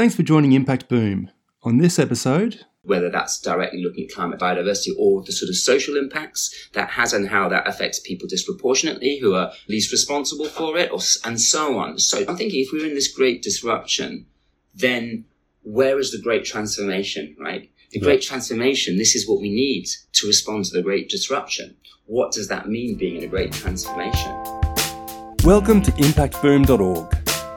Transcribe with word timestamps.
Thanks 0.00 0.16
for 0.16 0.22
joining 0.22 0.52
Impact 0.52 0.88
Boom. 0.88 1.30
On 1.62 1.76
this 1.76 1.98
episode, 1.98 2.64
whether 2.80 3.10
that's 3.10 3.38
directly 3.38 3.82
looking 3.84 4.04
at 4.04 4.14
climate 4.14 4.40
biodiversity 4.40 4.92
or 4.98 5.22
the 5.22 5.30
sort 5.30 5.50
of 5.50 5.56
social 5.56 5.94
impacts 5.94 6.70
that 6.72 6.88
has 6.88 7.12
and 7.12 7.28
how 7.28 7.50
that 7.50 7.68
affects 7.68 8.00
people 8.00 8.26
disproportionately 8.26 9.18
who 9.18 9.34
are 9.34 9.52
least 9.68 9.92
responsible 9.92 10.46
for 10.46 10.78
it, 10.78 10.90
or, 10.90 11.00
and 11.26 11.38
so 11.38 11.76
on. 11.78 11.98
So 11.98 12.20
I'm 12.26 12.38
thinking 12.38 12.62
if 12.62 12.70
we're 12.72 12.86
in 12.86 12.94
this 12.94 13.12
great 13.12 13.42
disruption, 13.42 14.24
then 14.74 15.26
where 15.64 15.98
is 15.98 16.12
the 16.12 16.22
great 16.22 16.46
transformation, 16.46 17.36
right? 17.38 17.70
The 17.90 18.00
great 18.00 18.22
transformation, 18.22 18.96
this 18.96 19.14
is 19.14 19.28
what 19.28 19.42
we 19.42 19.50
need 19.50 19.86
to 20.12 20.26
respond 20.26 20.64
to 20.64 20.72
the 20.72 20.82
great 20.82 21.10
disruption. 21.10 21.76
What 22.06 22.32
does 22.32 22.48
that 22.48 22.70
mean 22.70 22.96
being 22.96 23.16
in 23.16 23.24
a 23.24 23.26
great 23.26 23.52
transformation? 23.52 24.32
Welcome 25.44 25.82
to 25.82 25.92
impactboom.org. 25.92 27.19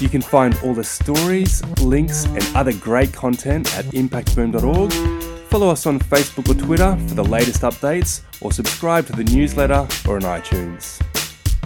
You 0.00 0.08
can 0.08 0.22
find 0.22 0.56
all 0.62 0.74
the 0.74 0.84
stories, 0.84 1.64
links, 1.80 2.24
and 2.26 2.44
other 2.54 2.72
great 2.72 3.12
content 3.12 3.76
at 3.76 3.84
impactboom.org. 3.86 4.92
Follow 5.48 5.70
us 5.70 5.86
on 5.86 5.98
Facebook 5.98 6.48
or 6.48 6.54
Twitter 6.54 6.96
for 7.08 7.14
the 7.14 7.24
latest 7.24 7.62
updates, 7.62 8.22
or 8.40 8.52
subscribe 8.52 9.06
to 9.06 9.12
the 9.12 9.24
newsletter 9.24 9.88
or 10.06 10.16
on 10.16 10.22
iTunes. 10.22 10.98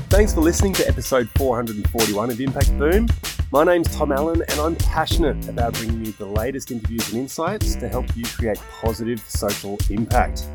Thanks 0.08 0.32
for 0.32 0.40
listening 0.40 0.72
to 0.74 0.88
episode 0.88 1.28
441 1.36 2.30
of 2.30 2.40
Impact 2.40 2.78
Boom. 2.78 3.06
My 3.50 3.64
name's 3.64 3.94
Tom 3.94 4.12
Allen, 4.12 4.42
and 4.48 4.60
I'm 4.60 4.76
passionate 4.76 5.48
about 5.50 5.74
bringing 5.74 6.02
you 6.06 6.12
the 6.12 6.24
latest 6.24 6.70
interviews 6.70 7.12
and 7.12 7.18
insights 7.20 7.74
to 7.74 7.88
help 7.88 8.06
you 8.16 8.24
create 8.24 8.58
positive 8.80 9.20
social 9.20 9.78
impact. 9.90 10.48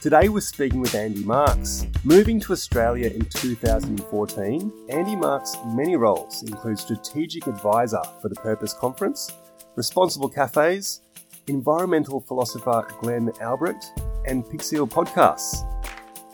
Today 0.00 0.28
we're 0.28 0.38
speaking 0.38 0.78
with 0.78 0.94
Andy 0.94 1.24
Marks. 1.24 1.84
Moving 2.04 2.38
to 2.42 2.52
Australia 2.52 3.10
in 3.10 3.24
2014, 3.24 4.72
Andy 4.90 5.16
Marks' 5.16 5.56
many 5.66 5.96
roles 5.96 6.44
include 6.44 6.78
strategic 6.78 7.48
advisor 7.48 8.00
for 8.22 8.28
the 8.28 8.36
Purpose 8.36 8.72
Conference, 8.72 9.32
responsible 9.74 10.28
cafes, 10.28 11.00
environmental 11.48 12.20
philosopher 12.20 12.86
Glenn 13.00 13.32
Albrecht, 13.42 13.86
and 14.24 14.44
Pixel 14.44 14.88
Podcasts. 14.88 15.66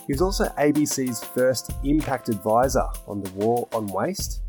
He 0.07 0.12
was 0.12 0.20
also 0.20 0.45
ABC's 0.59 1.25
first 1.25 1.73
impact 1.85 2.29
advisor 2.29 2.87
on 3.09 3.23
the 3.23 3.31
war 3.31 3.67
on 3.73 3.87
waste, 3.87 4.42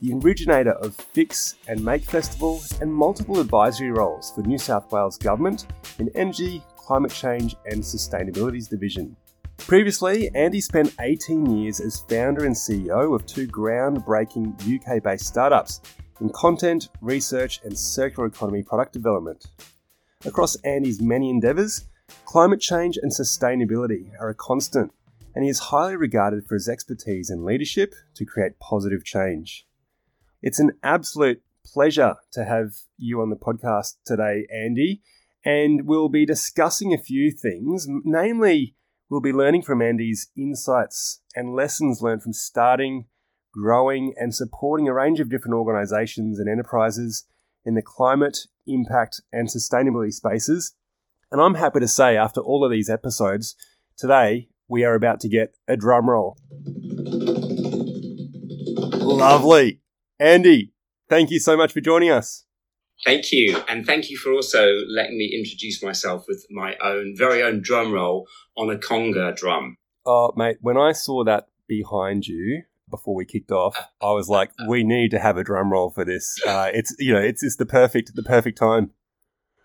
the 0.00 0.14
originator 0.14 0.72
of 0.72 0.94
Fix 0.94 1.56
and 1.68 1.84
Make 1.84 2.04
Festival, 2.04 2.62
and 2.80 2.90
multiple 2.90 3.38
advisory 3.38 3.90
roles 3.90 4.32
for 4.32 4.40
New 4.40 4.56
South 4.56 4.90
Wales 4.90 5.18
Government 5.18 5.66
in 5.98 6.08
energy, 6.14 6.62
Climate 6.82 7.12
Change 7.12 7.54
and 7.66 7.80
Sustainabilities 7.80 8.68
Division. 8.68 9.16
Previously, 9.58 10.28
Andy 10.34 10.60
spent 10.60 10.94
18 11.00 11.56
years 11.56 11.78
as 11.78 12.00
founder 12.08 12.44
and 12.44 12.54
CEO 12.54 13.14
of 13.14 13.24
two 13.24 13.46
groundbreaking 13.46 14.52
UK 14.66 15.00
based 15.02 15.26
startups 15.26 15.80
in 16.20 16.28
content, 16.30 16.88
research, 17.00 17.60
and 17.62 17.78
circular 17.78 18.26
economy 18.26 18.64
product 18.64 18.92
development. 18.92 19.46
Across 20.24 20.56
Andy's 20.64 21.00
many 21.00 21.30
endeavours, 21.30 21.86
climate 22.24 22.60
change 22.60 22.96
and 22.96 23.12
sustainability 23.12 24.10
are 24.20 24.30
a 24.30 24.34
constant, 24.34 24.92
and 25.36 25.44
he 25.44 25.50
is 25.50 25.58
highly 25.58 25.96
regarded 25.96 26.44
for 26.46 26.54
his 26.54 26.68
expertise 26.68 27.30
and 27.30 27.44
leadership 27.44 27.94
to 28.14 28.24
create 28.24 28.58
positive 28.58 29.04
change. 29.04 29.66
It's 30.42 30.58
an 30.58 30.72
absolute 30.82 31.42
pleasure 31.64 32.16
to 32.32 32.44
have 32.44 32.72
you 32.98 33.20
on 33.20 33.30
the 33.30 33.36
podcast 33.36 33.94
today, 34.04 34.46
Andy 34.52 35.00
and 35.44 35.86
we'll 35.86 36.08
be 36.08 36.26
discussing 36.26 36.92
a 36.92 36.98
few 36.98 37.30
things. 37.30 37.86
Namely, 37.88 38.74
we'll 39.08 39.20
be 39.20 39.32
learning 39.32 39.62
from 39.62 39.82
Andy's 39.82 40.30
insights 40.36 41.20
and 41.34 41.54
lessons 41.54 42.00
learned 42.00 42.22
from 42.22 42.32
starting, 42.32 43.06
growing, 43.52 44.14
and 44.16 44.34
supporting 44.34 44.88
a 44.88 44.94
range 44.94 45.20
of 45.20 45.30
different 45.30 45.54
organizations 45.54 46.38
and 46.38 46.48
enterprises 46.48 47.26
in 47.64 47.74
the 47.74 47.82
climate, 47.82 48.46
impact, 48.66 49.20
and 49.32 49.48
sustainability 49.48 50.12
spaces. 50.12 50.74
And 51.30 51.40
I'm 51.40 51.54
happy 51.54 51.80
to 51.80 51.88
say, 51.88 52.16
after 52.16 52.40
all 52.40 52.64
of 52.64 52.70
these 52.70 52.90
episodes, 52.90 53.56
today 53.96 54.48
we 54.68 54.84
are 54.84 54.94
about 54.94 55.20
to 55.20 55.28
get 55.28 55.54
a 55.68 55.76
drum 55.76 56.08
roll. 56.08 56.38
Lovely. 59.04 59.80
Andy, 60.18 60.72
thank 61.08 61.30
you 61.30 61.38
so 61.38 61.56
much 61.56 61.72
for 61.72 61.80
joining 61.80 62.10
us. 62.10 62.44
Thank 63.04 63.32
you. 63.32 63.60
And 63.68 63.84
thank 63.84 64.10
you 64.10 64.16
for 64.16 64.32
also 64.32 64.64
letting 64.88 65.18
me 65.18 65.32
introduce 65.36 65.82
myself 65.82 66.24
with 66.28 66.46
my 66.50 66.76
own 66.82 67.14
very 67.16 67.42
own 67.42 67.60
drum 67.60 67.92
roll 67.92 68.26
on 68.56 68.70
a 68.70 68.78
conga 68.78 69.34
drum. 69.34 69.76
Oh, 70.06 70.32
mate, 70.36 70.58
when 70.60 70.76
I 70.76 70.92
saw 70.92 71.24
that 71.24 71.48
behind 71.68 72.26
you 72.26 72.62
before 72.90 73.14
we 73.14 73.24
kicked 73.24 73.50
off, 73.50 73.76
I 74.00 74.12
was 74.12 74.28
like, 74.28 74.52
we 74.68 74.84
need 74.84 75.10
to 75.12 75.18
have 75.18 75.36
a 75.36 75.44
drum 75.44 75.72
roll 75.72 75.90
for 75.90 76.04
this. 76.04 76.38
Uh, 76.46 76.70
it's, 76.72 76.94
you 76.98 77.12
know, 77.12 77.20
it's, 77.20 77.42
it's 77.42 77.56
the 77.56 77.66
perfect, 77.66 78.14
the 78.14 78.22
perfect 78.22 78.58
time. 78.58 78.90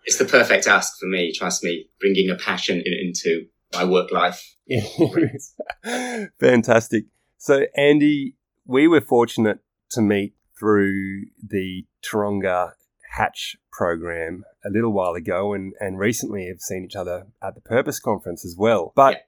It's 0.04 0.18
the 0.18 0.24
perfect 0.24 0.66
ask 0.66 0.98
for 0.98 1.06
me, 1.06 1.32
trust 1.32 1.62
me, 1.62 1.88
bringing 2.00 2.30
a 2.30 2.36
passion 2.36 2.82
in, 2.84 2.92
into 2.92 3.46
my 3.74 3.84
work 3.84 4.10
life. 4.10 4.56
Fantastic. 6.40 7.04
So, 7.36 7.66
Andy, 7.76 8.36
we 8.64 8.88
were 8.88 9.00
fortunate 9.00 9.58
to 9.90 10.00
meet 10.00 10.34
through 10.58 11.26
the 11.46 11.84
Taronga 12.02 12.72
Hatch 13.10 13.56
program 13.72 14.44
a 14.64 14.70
little 14.70 14.92
while 14.92 15.14
ago 15.14 15.54
and, 15.54 15.72
and 15.80 15.98
recently 15.98 16.46
have 16.48 16.60
seen 16.60 16.84
each 16.84 16.96
other 16.96 17.26
at 17.42 17.54
the 17.54 17.60
Purpose 17.60 18.00
Conference 18.00 18.44
as 18.44 18.56
well. 18.58 18.92
But 18.94 19.14
yeah. 19.14 19.18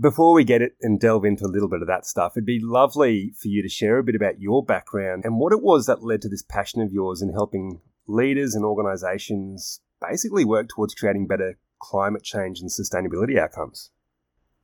before 0.00 0.34
we 0.34 0.44
get 0.44 0.62
it 0.62 0.76
and 0.80 1.00
delve 1.00 1.24
into 1.24 1.44
a 1.44 1.52
little 1.52 1.68
bit 1.68 1.82
of 1.82 1.88
that 1.88 2.06
stuff, 2.06 2.32
it'd 2.36 2.46
be 2.46 2.60
lovely 2.62 3.32
for 3.40 3.48
you 3.48 3.62
to 3.62 3.68
share 3.68 3.98
a 3.98 4.04
bit 4.04 4.14
about 4.14 4.40
your 4.40 4.64
background 4.64 5.24
and 5.24 5.38
what 5.38 5.52
it 5.52 5.62
was 5.62 5.86
that 5.86 6.02
led 6.02 6.22
to 6.22 6.28
this 6.28 6.42
passion 6.42 6.82
of 6.82 6.92
yours 6.92 7.22
in 7.22 7.32
helping 7.32 7.80
leaders 8.06 8.54
and 8.54 8.64
organizations 8.64 9.80
basically 10.00 10.44
work 10.44 10.68
towards 10.68 10.94
creating 10.94 11.26
better 11.26 11.58
climate 11.78 12.22
change 12.22 12.60
and 12.60 12.70
sustainability 12.70 13.38
outcomes. 13.38 13.90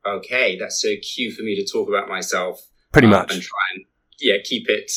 Okay, 0.07 0.57
that's 0.59 0.81
so 0.81 0.89
cue 1.03 1.33
for 1.33 1.43
me 1.43 1.57
to 1.57 1.71
talk 1.71 1.89
about 1.89 2.09
myself. 2.09 2.61
Pretty 2.93 3.07
um, 3.07 3.13
much. 3.13 3.33
and 3.33 3.43
try 3.43 3.59
and 3.75 3.85
yeah, 4.21 4.37
keep 4.43 4.69
it 4.69 4.91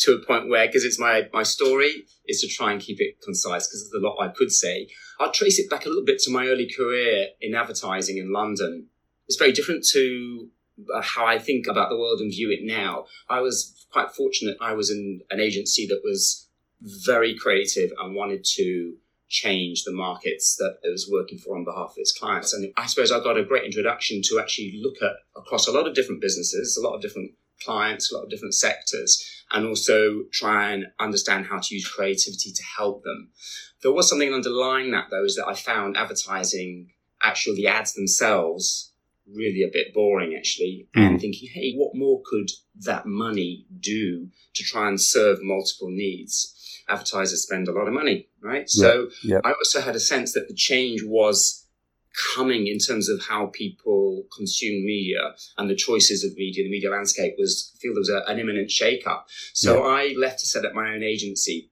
to 0.00 0.12
a 0.12 0.26
point 0.26 0.48
where, 0.48 0.66
because 0.66 0.84
it's 0.84 0.98
my, 0.98 1.28
my 1.32 1.42
story, 1.42 2.04
is 2.26 2.40
to 2.40 2.48
try 2.48 2.72
and 2.72 2.80
keep 2.80 3.00
it 3.00 3.20
concise 3.22 3.66
because 3.66 3.88
there's 3.90 4.02
a 4.02 4.06
lot 4.06 4.16
I 4.20 4.28
could 4.28 4.50
say. 4.50 4.88
I'll 5.18 5.32
trace 5.32 5.58
it 5.58 5.68
back 5.70 5.84
a 5.84 5.88
little 5.88 6.04
bit 6.04 6.18
to 6.20 6.30
my 6.30 6.46
early 6.46 6.70
career 6.70 7.28
in 7.40 7.54
advertising 7.54 8.16
in 8.16 8.32
London. 8.32 8.86
It's 9.28 9.36
very 9.36 9.52
different 9.52 9.86
to 9.92 10.48
uh, 10.94 11.02
how 11.02 11.26
I 11.26 11.38
think 11.38 11.66
about 11.66 11.90
the 11.90 11.98
world 11.98 12.20
and 12.20 12.30
view 12.30 12.50
it 12.50 12.60
now. 12.62 13.06
I 13.28 13.40
was 13.40 13.86
quite 13.92 14.10
fortunate. 14.10 14.56
I 14.60 14.72
was 14.72 14.90
in 14.90 15.20
an 15.30 15.40
agency 15.40 15.86
that 15.88 16.00
was 16.02 16.48
very 16.80 17.36
creative 17.36 17.90
and 17.98 18.14
wanted 18.14 18.44
to 18.56 18.94
change 19.28 19.84
the 19.84 19.92
markets 19.92 20.56
that 20.56 20.78
it 20.82 20.90
was 20.90 21.08
working 21.10 21.38
for 21.38 21.56
on 21.56 21.64
behalf 21.64 21.90
of 21.90 21.98
its 21.98 22.12
clients. 22.12 22.52
And 22.52 22.72
I 22.76 22.86
suppose 22.86 23.12
I 23.12 23.22
got 23.22 23.38
a 23.38 23.44
great 23.44 23.64
introduction 23.64 24.22
to 24.24 24.40
actually 24.40 24.80
look 24.82 24.96
at 25.02 25.12
across 25.36 25.68
a 25.68 25.72
lot 25.72 25.86
of 25.86 25.94
different 25.94 26.20
businesses, 26.20 26.76
a 26.76 26.86
lot 26.86 26.96
of 26.96 27.02
different 27.02 27.32
clients, 27.62 28.10
a 28.10 28.16
lot 28.16 28.24
of 28.24 28.30
different 28.30 28.54
sectors, 28.54 29.39
and 29.52 29.66
also 29.66 30.24
try 30.32 30.72
and 30.72 30.86
understand 30.98 31.46
how 31.46 31.58
to 31.58 31.74
use 31.74 31.86
creativity 31.86 32.52
to 32.52 32.62
help 32.76 33.02
them. 33.02 33.30
There 33.82 33.92
was 33.92 34.08
something 34.08 34.32
underlying 34.32 34.90
that 34.92 35.06
though, 35.10 35.24
is 35.24 35.36
that 35.36 35.48
I 35.48 35.54
found 35.54 35.96
advertising, 35.96 36.92
actually 37.22 37.56
the 37.56 37.68
ads 37.68 37.94
themselves, 37.94 38.92
really 39.26 39.62
a 39.62 39.70
bit 39.72 39.94
boring 39.94 40.34
actually, 40.36 40.88
mm. 40.96 41.06
and 41.06 41.20
thinking, 41.20 41.48
hey, 41.52 41.74
what 41.74 41.94
more 41.94 42.22
could 42.24 42.50
that 42.84 43.06
money 43.06 43.66
do 43.80 44.28
to 44.54 44.62
try 44.62 44.88
and 44.88 45.00
serve 45.00 45.38
multiple 45.42 45.90
needs? 45.90 46.56
Advertisers 46.88 47.42
spend 47.42 47.68
a 47.68 47.72
lot 47.72 47.86
of 47.86 47.94
money, 47.94 48.28
right? 48.42 48.68
Yeah, 48.74 48.82
so 48.82 49.08
yeah. 49.22 49.40
I 49.44 49.52
also 49.52 49.80
had 49.80 49.96
a 49.96 50.00
sense 50.00 50.32
that 50.32 50.48
the 50.48 50.54
change 50.54 51.02
was 51.04 51.66
coming 52.34 52.66
in 52.66 52.78
terms 52.78 53.08
of 53.08 53.22
how 53.22 53.46
people 53.46 54.24
consume 54.36 54.84
media 54.84 55.34
and 55.58 55.70
the 55.70 55.76
choices 55.76 56.24
of 56.24 56.36
media, 56.36 56.64
the 56.64 56.70
media 56.70 56.90
landscape 56.90 57.34
was 57.38 57.72
feel 57.80 57.92
there 57.94 58.00
was 58.00 58.10
a, 58.10 58.22
an 58.30 58.38
imminent 58.38 58.70
shake-up. 58.70 59.26
So 59.54 59.78
yeah. 59.78 59.94
I 59.94 60.14
left 60.18 60.40
to 60.40 60.46
set 60.46 60.64
up 60.64 60.74
my 60.74 60.92
own 60.94 61.02
agency 61.02 61.70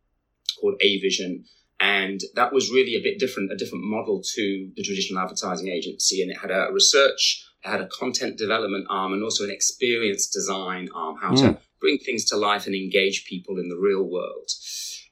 called 0.60 0.76
A 0.80 1.00
Vision. 1.00 1.44
And 1.80 2.20
that 2.34 2.52
was 2.52 2.70
really 2.70 2.96
a 2.96 3.02
bit 3.02 3.20
different, 3.20 3.52
a 3.52 3.56
different 3.56 3.84
model 3.84 4.20
to 4.34 4.70
the 4.74 4.82
traditional 4.82 5.22
advertising 5.22 5.68
agency. 5.68 6.22
And 6.22 6.30
it 6.30 6.38
had 6.38 6.50
a 6.50 6.68
research, 6.72 7.44
it 7.64 7.68
had 7.68 7.80
a 7.80 7.88
content 7.88 8.36
development 8.36 8.86
arm, 8.90 9.12
and 9.12 9.22
also 9.22 9.44
an 9.44 9.50
experience 9.50 10.26
design 10.26 10.88
arm, 10.94 11.16
how 11.20 11.32
mm. 11.32 11.38
to 11.38 11.58
bring 11.80 11.98
things 11.98 12.24
to 12.26 12.36
life 12.36 12.66
and 12.66 12.74
engage 12.74 13.26
people 13.26 13.58
in 13.58 13.68
the 13.68 13.76
real 13.76 14.02
world. 14.02 14.50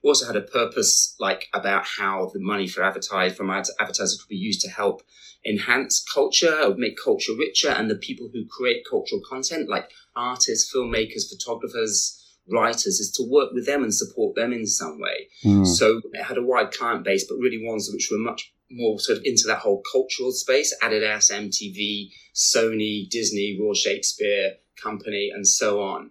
Also 0.06 0.26
had 0.26 0.36
a 0.36 0.42
purpose 0.42 1.14
like 1.18 1.48
about 1.52 1.84
how 1.98 2.30
the 2.32 2.40
money 2.40 2.68
for 2.68 2.82
advertise 2.82 3.36
from 3.36 3.50
advertisers 3.50 4.18
could 4.20 4.28
be 4.28 4.36
used 4.36 4.60
to 4.60 4.70
help 4.70 5.02
enhance 5.44 6.04
culture, 6.12 6.74
make 6.76 6.96
culture 7.02 7.32
richer, 7.38 7.70
and 7.70 7.90
the 7.90 7.96
people 7.96 8.28
who 8.32 8.44
create 8.46 8.84
cultural 8.88 9.20
content, 9.28 9.68
like 9.68 9.90
artists, 10.14 10.72
filmmakers, 10.74 11.30
photographers, 11.30 12.22
writers, 12.48 13.00
is 13.00 13.12
to 13.12 13.28
work 13.28 13.52
with 13.52 13.66
them 13.66 13.82
and 13.82 13.94
support 13.94 14.34
them 14.34 14.52
in 14.52 14.66
some 14.66 15.00
way. 15.00 15.28
Mm. 15.44 15.66
So 15.66 16.00
it 16.12 16.22
had 16.22 16.38
a 16.38 16.42
wide 16.42 16.72
client 16.72 17.04
base, 17.04 17.26
but 17.28 17.36
really 17.36 17.64
ones 17.64 17.88
which 17.92 18.08
were 18.10 18.18
much 18.18 18.52
more 18.70 18.98
sort 18.98 19.18
of 19.18 19.24
into 19.24 19.44
that 19.46 19.58
whole 19.58 19.82
cultural 19.92 20.32
space, 20.32 20.74
Adidas, 20.82 21.30
MTV, 21.30 22.10
Sony, 22.34 23.08
Disney, 23.08 23.56
Royal 23.60 23.74
Shakespeare 23.74 24.54
Company, 24.82 25.30
and 25.32 25.46
so 25.46 25.80
on, 25.80 26.10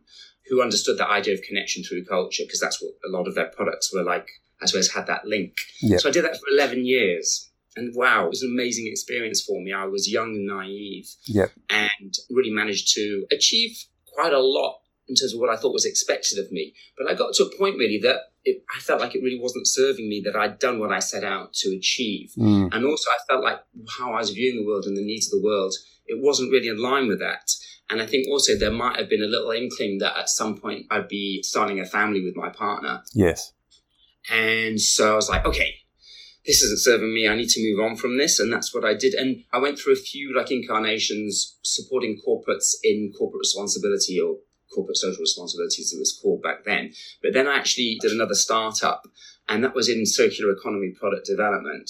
who 0.49 0.61
understood 0.61 0.97
that 0.97 1.09
idea 1.09 1.33
of 1.33 1.41
connection 1.41 1.83
through 1.83 2.05
culture, 2.05 2.43
because 2.45 2.59
that's 2.59 2.81
what 2.81 2.91
a 3.07 3.11
lot 3.11 3.27
of 3.27 3.35
their 3.35 3.47
products 3.47 3.93
were 3.93 4.03
like, 4.03 4.27
I 4.61 4.67
suppose, 4.67 4.91
had 4.91 5.07
that 5.07 5.25
link. 5.25 5.53
Yep. 5.81 5.99
So 6.01 6.09
I 6.09 6.11
did 6.11 6.25
that 6.25 6.37
for 6.37 6.47
11 6.51 6.85
years. 6.85 7.49
And 7.75 7.93
wow, 7.93 8.25
it 8.25 8.29
was 8.29 8.41
an 8.41 8.51
amazing 8.53 8.87
experience 8.87 9.43
for 9.43 9.61
me. 9.61 9.73
I 9.73 9.85
was 9.85 10.09
young 10.09 10.29
and 10.29 10.47
naive 10.47 11.09
yep. 11.25 11.51
and 11.69 12.13
really 12.29 12.51
managed 12.51 12.93
to 12.95 13.25
achieve 13.31 13.77
quite 14.13 14.31
a 14.31 14.39
lot 14.39 14.79
in 15.07 15.15
terms 15.15 15.33
of 15.33 15.39
what 15.39 15.49
I 15.49 15.57
thought 15.57 15.73
was 15.73 15.85
expected 15.85 16.39
of 16.39 16.51
me. 16.51 16.73
But 16.97 17.09
I 17.09 17.15
got 17.15 17.33
to 17.35 17.43
a 17.43 17.57
point 17.57 17.77
really 17.77 17.99
that 18.03 18.31
it, 18.43 18.63
I 18.75 18.79
felt 18.79 19.01
like 19.01 19.15
it 19.15 19.23
really 19.23 19.39
wasn't 19.39 19.67
serving 19.67 20.07
me, 20.07 20.21
that 20.25 20.35
I'd 20.35 20.59
done 20.59 20.79
what 20.79 20.91
I 20.91 20.99
set 20.99 21.23
out 21.23 21.53
to 21.53 21.75
achieve. 21.75 22.31
Mm. 22.37 22.73
And 22.73 22.85
also 22.85 23.09
I 23.09 23.17
felt 23.27 23.43
like 23.43 23.59
how 23.97 24.13
I 24.13 24.19
was 24.19 24.31
viewing 24.31 24.61
the 24.61 24.67
world 24.67 24.85
and 24.85 24.95
the 24.95 25.05
needs 25.05 25.27
of 25.27 25.39
the 25.39 25.45
world, 25.45 25.73
it 26.07 26.21
wasn't 26.21 26.51
really 26.51 26.67
in 26.67 26.81
line 26.81 27.07
with 27.07 27.19
that. 27.19 27.51
And 27.89 28.01
I 28.01 28.05
think 28.05 28.27
also 28.27 28.57
there 28.57 28.71
might 28.71 28.97
have 28.97 29.09
been 29.09 29.23
a 29.23 29.27
little 29.27 29.51
inkling 29.51 29.99
that 29.99 30.17
at 30.17 30.29
some 30.29 30.57
point 30.57 30.87
I'd 30.89 31.07
be 31.07 31.43
starting 31.43 31.79
a 31.79 31.85
family 31.85 32.23
with 32.23 32.35
my 32.35 32.49
partner. 32.49 33.03
Yes. 33.13 33.53
And 34.31 34.81
so 34.81 35.13
I 35.13 35.15
was 35.15 35.29
like, 35.29 35.45
okay, 35.45 35.75
this 36.45 36.61
isn't 36.61 36.81
serving 36.81 37.13
me. 37.13 37.27
I 37.27 37.35
need 37.35 37.49
to 37.49 37.61
move 37.61 37.83
on 37.83 37.95
from 37.95 38.17
this. 38.17 38.39
And 38.39 38.51
that's 38.51 38.73
what 38.73 38.85
I 38.85 38.93
did. 38.93 39.13
And 39.13 39.43
I 39.53 39.59
went 39.59 39.79
through 39.79 39.93
a 39.93 39.97
few 39.97 40.35
like 40.35 40.51
incarnations 40.51 41.57
supporting 41.61 42.19
corporates 42.27 42.73
in 42.83 43.11
corporate 43.17 43.39
responsibility 43.39 44.19
or 44.19 44.37
corporate 44.73 44.97
social 44.97 45.21
responsibility 45.21 45.81
as 45.81 45.93
it 45.93 45.99
was 45.99 46.19
called 46.21 46.41
back 46.41 46.65
then. 46.65 46.93
But 47.21 47.33
then 47.33 47.47
I 47.47 47.55
actually 47.55 47.97
did 48.01 48.11
another 48.11 48.35
startup 48.35 49.07
and 49.47 49.63
that 49.63 49.75
was 49.75 49.89
in 49.89 50.05
circular 50.05 50.51
economy 50.51 50.91
product 50.91 51.25
development. 51.25 51.89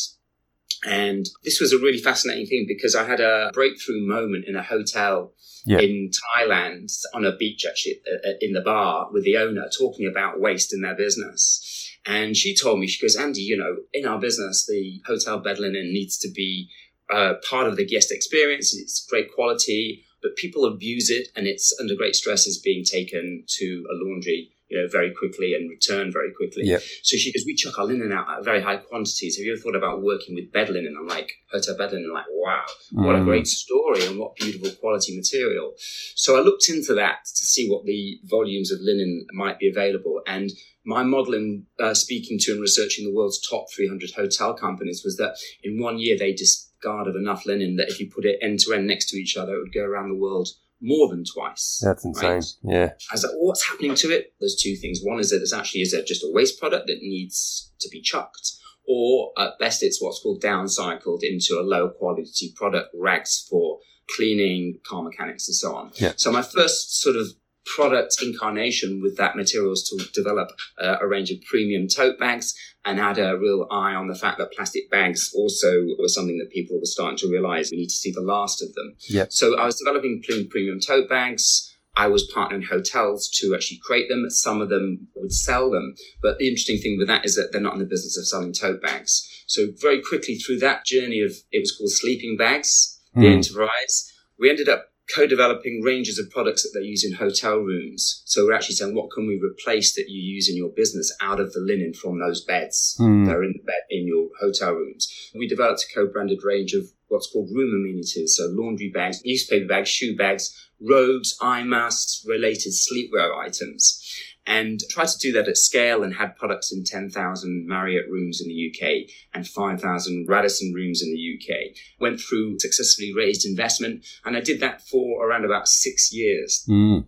And 0.86 1.26
this 1.44 1.60
was 1.60 1.74
a 1.74 1.78
really 1.78 1.98
fascinating 1.98 2.46
thing 2.46 2.66
because 2.68 2.96
I 2.96 3.06
had 3.06 3.20
a 3.20 3.50
breakthrough 3.54 4.06
moment 4.06 4.46
in 4.48 4.56
a 4.56 4.62
hotel 4.62 5.34
yeah. 5.66 5.80
in 5.80 6.12
Thailand 6.38 6.92
on 7.14 7.26
a 7.26 7.36
beach, 7.36 7.66
actually, 7.68 8.02
in 8.42 8.54
the 8.54 8.62
bar 8.62 9.10
with 9.12 9.24
the 9.24 9.38
owner 9.38 9.66
talking 9.78 10.08
about 10.08 10.40
waste 10.40 10.74
in 10.74 10.82
their 10.82 10.96
business. 10.96 11.90
And 12.06 12.38
she 12.38 12.56
told 12.56 12.80
me, 12.80 12.88
she 12.88 13.04
goes, 13.04 13.16
Andy, 13.16 13.42
you 13.42 13.58
know, 13.58 13.78
in 13.94 14.06
our 14.06 14.20
business, 14.20 14.66
the 14.68 15.02
hotel 15.08 15.40
bed 15.40 15.60
linen 15.60 15.92
needs 15.92 16.20
to 16.20 16.30
be 16.32 16.70
uh, 17.12 17.34
part 17.50 17.68
of 17.68 17.78
the 17.78 17.86
guest 17.86 18.12
experience. 18.12 18.76
It's 18.76 19.08
great 19.10 19.34
quality, 19.34 20.04
but 20.22 20.36
people 20.36 20.66
abuse 20.66 21.10
it 21.10 21.30
and 21.36 21.48
it's 21.48 21.76
under 21.80 21.96
great 21.96 22.16
stress 22.16 22.46
is 22.46 22.60
being 22.60 22.84
taken 22.84 23.44
to 23.48 23.86
a 23.92 23.96
laundry 23.96 24.55
you 24.68 24.82
know, 24.82 24.88
very 24.92 25.14
quickly 25.14 25.54
and 25.54 25.70
return 25.70 26.12
very 26.12 26.32
quickly. 26.36 26.64
Yep. 26.66 26.82
So 27.04 27.18
she 27.18 27.32
goes, 27.32 27.44
we 27.46 27.56
chuck 27.56 27.78
our 27.78 27.86
linen 27.86 28.12
out 28.12 28.30
at 28.30 28.44
very 28.44 28.62
high 28.62 28.78
quantities. 28.78 29.38
Have 29.38 29.46
you 29.46 29.54
ever 29.54 29.62
thought 29.62 29.76
about 29.76 30.02
working 30.02 30.36
with 30.36 30.52
bed 30.52 30.70
linen? 30.70 30.96
I'm 31.00 31.08
like, 31.08 31.32
hotel 31.52 31.78
bed 31.78 31.92
linen. 31.92 32.08
I'm 32.10 32.16
like, 32.16 32.26
wow, 32.30 32.64
what 32.92 33.16
mm. 33.16 33.22
a 33.22 33.24
great 33.24 33.48
story 33.48 34.06
and 34.06 34.18
what 34.18 34.36
beautiful 34.36 34.72
quality 34.82 35.16
material. 35.16 35.74
So 36.16 36.38
I 36.38 36.42
looked 36.42 36.68
into 36.70 36.96
that 36.96 37.26
to 37.26 37.46
see 37.46 37.70
what 37.70 37.86
the 37.86 38.20
volumes 38.24 38.72
of 38.72 38.80
linen 38.82 39.28
might 39.34 39.60
be 39.60 39.70
available. 39.70 40.22
And 40.26 40.52
my 40.86 41.04
model 41.04 41.36
in 41.36 41.66
uh, 41.80 41.94
speaking 41.94 42.38
to 42.42 42.54
and 42.54 42.62
researching 42.62 43.06
the 43.06 43.14
world's 43.14 43.46
top 43.48 43.66
300 43.76 44.12
hotel 44.16 44.54
companies 44.54 45.04
was 45.04 45.18
that 45.18 45.36
in 45.64 45.80
one 45.80 46.00
year 46.00 46.18
they 46.18 46.34
discard 46.34 47.08
of 47.08 47.16
enough 47.16 47.46
linen 47.46 47.76
that 47.76 47.90
if 47.90 48.00
you 48.00 48.10
put 48.10 48.26
it 48.26 48.40
end 48.42 48.60
to 48.60 48.74
end 48.74 48.88
next 48.88 49.10
to 49.10 49.18
each 49.18 49.38
other, 49.38 49.56
it 49.56 49.60
would 49.60 49.74
go 49.74 49.84
around 49.84 50.10
the 50.10 50.16
world 50.16 50.48
more 50.82 51.10
than 51.10 51.24
twice. 51.24 51.82
That's 51.84 52.06
insane. 52.06 52.32
Right? 52.32 52.46
Yeah. 52.64 52.90
I 53.10 53.14
was 53.14 53.24
like, 53.24 53.34
well, 53.34 53.48
what's 53.48 53.68
happening 53.68 53.96
to 53.96 54.10
it? 54.10 54.34
There's 54.40 54.60
two 54.62 54.76
things. 54.76 55.00
One 55.02 55.20
is 55.20 55.30
that 55.30 55.42
it's 55.42 55.54
actually 55.54 55.82
is 55.82 55.94
it 55.94 56.06
just 56.06 56.24
a 56.24 56.32
waste 56.32 56.60
product 56.60 56.88
that 56.88 57.00
needs 57.02 57.72
to 57.80 57.90
be 57.90 58.02
chucked, 58.02 58.52
or 58.88 59.32
at 59.38 59.58
best 59.60 59.84
it's 59.84 60.02
what's 60.02 60.22
called 60.22 60.42
downcycled 60.42 61.24
into 61.24 61.60
a 61.60 61.64
low 61.64 61.90
quality 61.90 62.54
product, 62.56 62.90
rags 62.94 63.48
for 63.50 63.80
cleaning, 64.16 64.80
car 64.88 65.02
mechanics, 65.02 65.48
and 65.48 65.56
so 65.56 65.76
on. 65.76 65.92
Yeah. 65.96 66.14
So 66.18 66.32
my 66.32 66.42
first 66.42 67.02
sort 67.02 67.16
of 67.16 67.28
product 67.66 68.18
incarnation 68.22 69.02
with 69.02 69.18
that 69.18 69.36
materials 69.36 69.84
to 69.90 70.06
develop 70.14 70.50
uh, 70.82 70.98
a 71.02 71.08
range 71.08 71.32
of 71.32 71.42
premium 71.50 71.88
tote 71.88 72.20
bags 72.20 72.54
and 72.86 73.00
had 73.00 73.18
a 73.18 73.38
real 73.38 73.68
eye 73.72 73.96
on 73.96 74.08
the 74.08 74.16
fact 74.16 74.38
that 74.38 74.52
plastic 74.52 74.90
bags 74.92 75.32
also 75.36 75.84
were 76.00 76.08
something 76.08 76.38
that 76.38 76.52
people 76.52 76.78
were 76.78 76.86
starting 76.86 77.18
to 77.18 77.30
realize 77.30 77.72
we 77.72 77.78
need 77.78 77.88
to 77.88 77.96
see 77.96 78.12
the 78.12 78.22
last 78.22 78.62
of 78.62 78.74
them. 78.76 78.96
Yep. 79.10 79.32
So 79.32 79.58
I 79.58 79.66
was 79.66 79.78
developing 79.78 80.22
premium 80.24 80.80
tote 80.80 81.10
bags. 81.10 81.72
I 81.98 82.08
was 82.08 82.30
partnering 82.32 82.66
hotels 82.66 83.30
to 83.40 83.56
actually 83.56 83.80
create 83.84 84.10
them. 84.10 84.30
Some 84.30 84.62
of 84.62 84.70
them 84.70 85.08
would 85.16 85.32
sell 85.32 85.72
them. 85.72 85.96
But 86.22 86.38
the 86.38 86.48
interesting 86.48 86.78
thing 86.78 86.98
with 87.00 87.08
that 87.08 87.26
is 87.26 87.36
that 87.36 87.50
they're 87.52 87.62
not 87.62 87.74
in 87.74 87.80
the 87.80 87.86
business 87.86 88.18
of 88.18 88.28
selling 88.28 88.54
tote 88.54 88.82
bags. 88.82 89.28
So 89.48 89.68
very 89.82 90.02
quickly 90.02 90.36
through 90.36 90.60
that 90.60 90.86
journey 90.86 91.22
of, 91.22 91.32
it 91.52 91.60
was 91.60 91.76
called 91.76 91.92
sleeping 91.92 92.36
bags, 92.38 93.00
mm. 93.16 93.22
the 93.22 93.28
hmm. 93.28 93.34
enterprise, 93.34 94.12
we 94.38 94.50
ended 94.50 94.70
up 94.70 94.88
co-developing 95.14 95.82
ranges 95.84 96.18
of 96.18 96.30
products 96.32 96.64
that 96.64 96.78
they 96.78 96.86
use 96.86 97.06
in 97.06 97.14
hotel 97.14 97.58
rooms. 97.58 98.24
So 98.26 98.46
we're 98.46 98.54
actually 98.54 98.76
saying, 98.76 98.96
what 98.96 99.12
can 99.12 99.28
we 99.28 99.40
replace 99.42 99.94
that 99.96 100.10
you 100.10 100.22
use 100.22 100.50
in 100.50 100.56
your 100.56 100.70
business 100.70 101.16
out 101.22 101.40
of 101.40 101.54
the 101.54 101.60
linen 101.60 101.94
from 101.94 102.20
those 102.20 102.44
beds 102.44 102.98
mm. 103.00 103.26
that 103.26 103.36
are 103.36 103.44
in 103.44 103.54
the 103.54 103.64
bed 103.64 103.82
in 103.90 104.08
your 104.08 104.30
hotel 104.40 104.74
rooms? 104.74 105.32
We 105.36 105.48
developed 105.48 105.84
a 105.84 105.94
co-branded 105.94 106.44
range 106.44 106.74
of 106.74 106.86
what's 107.08 107.30
called 107.32 107.50
room 107.54 107.74
amenities, 107.74 108.36
so 108.36 108.48
laundry 108.48 108.90
bags, 108.90 109.22
newspaper 109.24 109.68
bags, 109.68 109.90
shoe 109.90 110.16
bags, 110.16 110.70
robes, 110.82 111.38
eye 111.40 111.64
masks, 111.64 112.26
related 112.28 112.74
sleepwear 112.74 113.38
items 113.38 114.02
and 114.48 114.80
tried 114.90 115.08
to 115.08 115.18
do 115.18 115.32
that 115.34 115.48
at 115.48 115.58
scale 115.58 116.04
and 116.04 116.16
had 116.16 116.36
products 116.36 116.72
in 116.72 116.84
10,000 116.84 117.68
Marriott 117.68 118.06
rooms 118.10 118.42
in 118.42 118.48
the 118.48 118.72
UK 118.72 119.10
and 119.34 119.48
5,000 119.48 120.28
Radisson 120.28 120.74
rooms 120.74 121.02
in 121.02 121.12
the 121.14 121.36
UK. 121.36 121.76
Went 122.00 122.20
through 122.20 122.60
successfully 122.60 123.14
raised 123.14 123.46
investment 123.46 124.06
and 124.24 124.38
I 124.38 124.42
did 124.42 124.60
that 124.60 124.88
for 124.88 125.28
around 125.28 125.46
about 125.46 125.68
six 125.68 126.14
years. 126.14 126.64
Mm. 126.70 127.08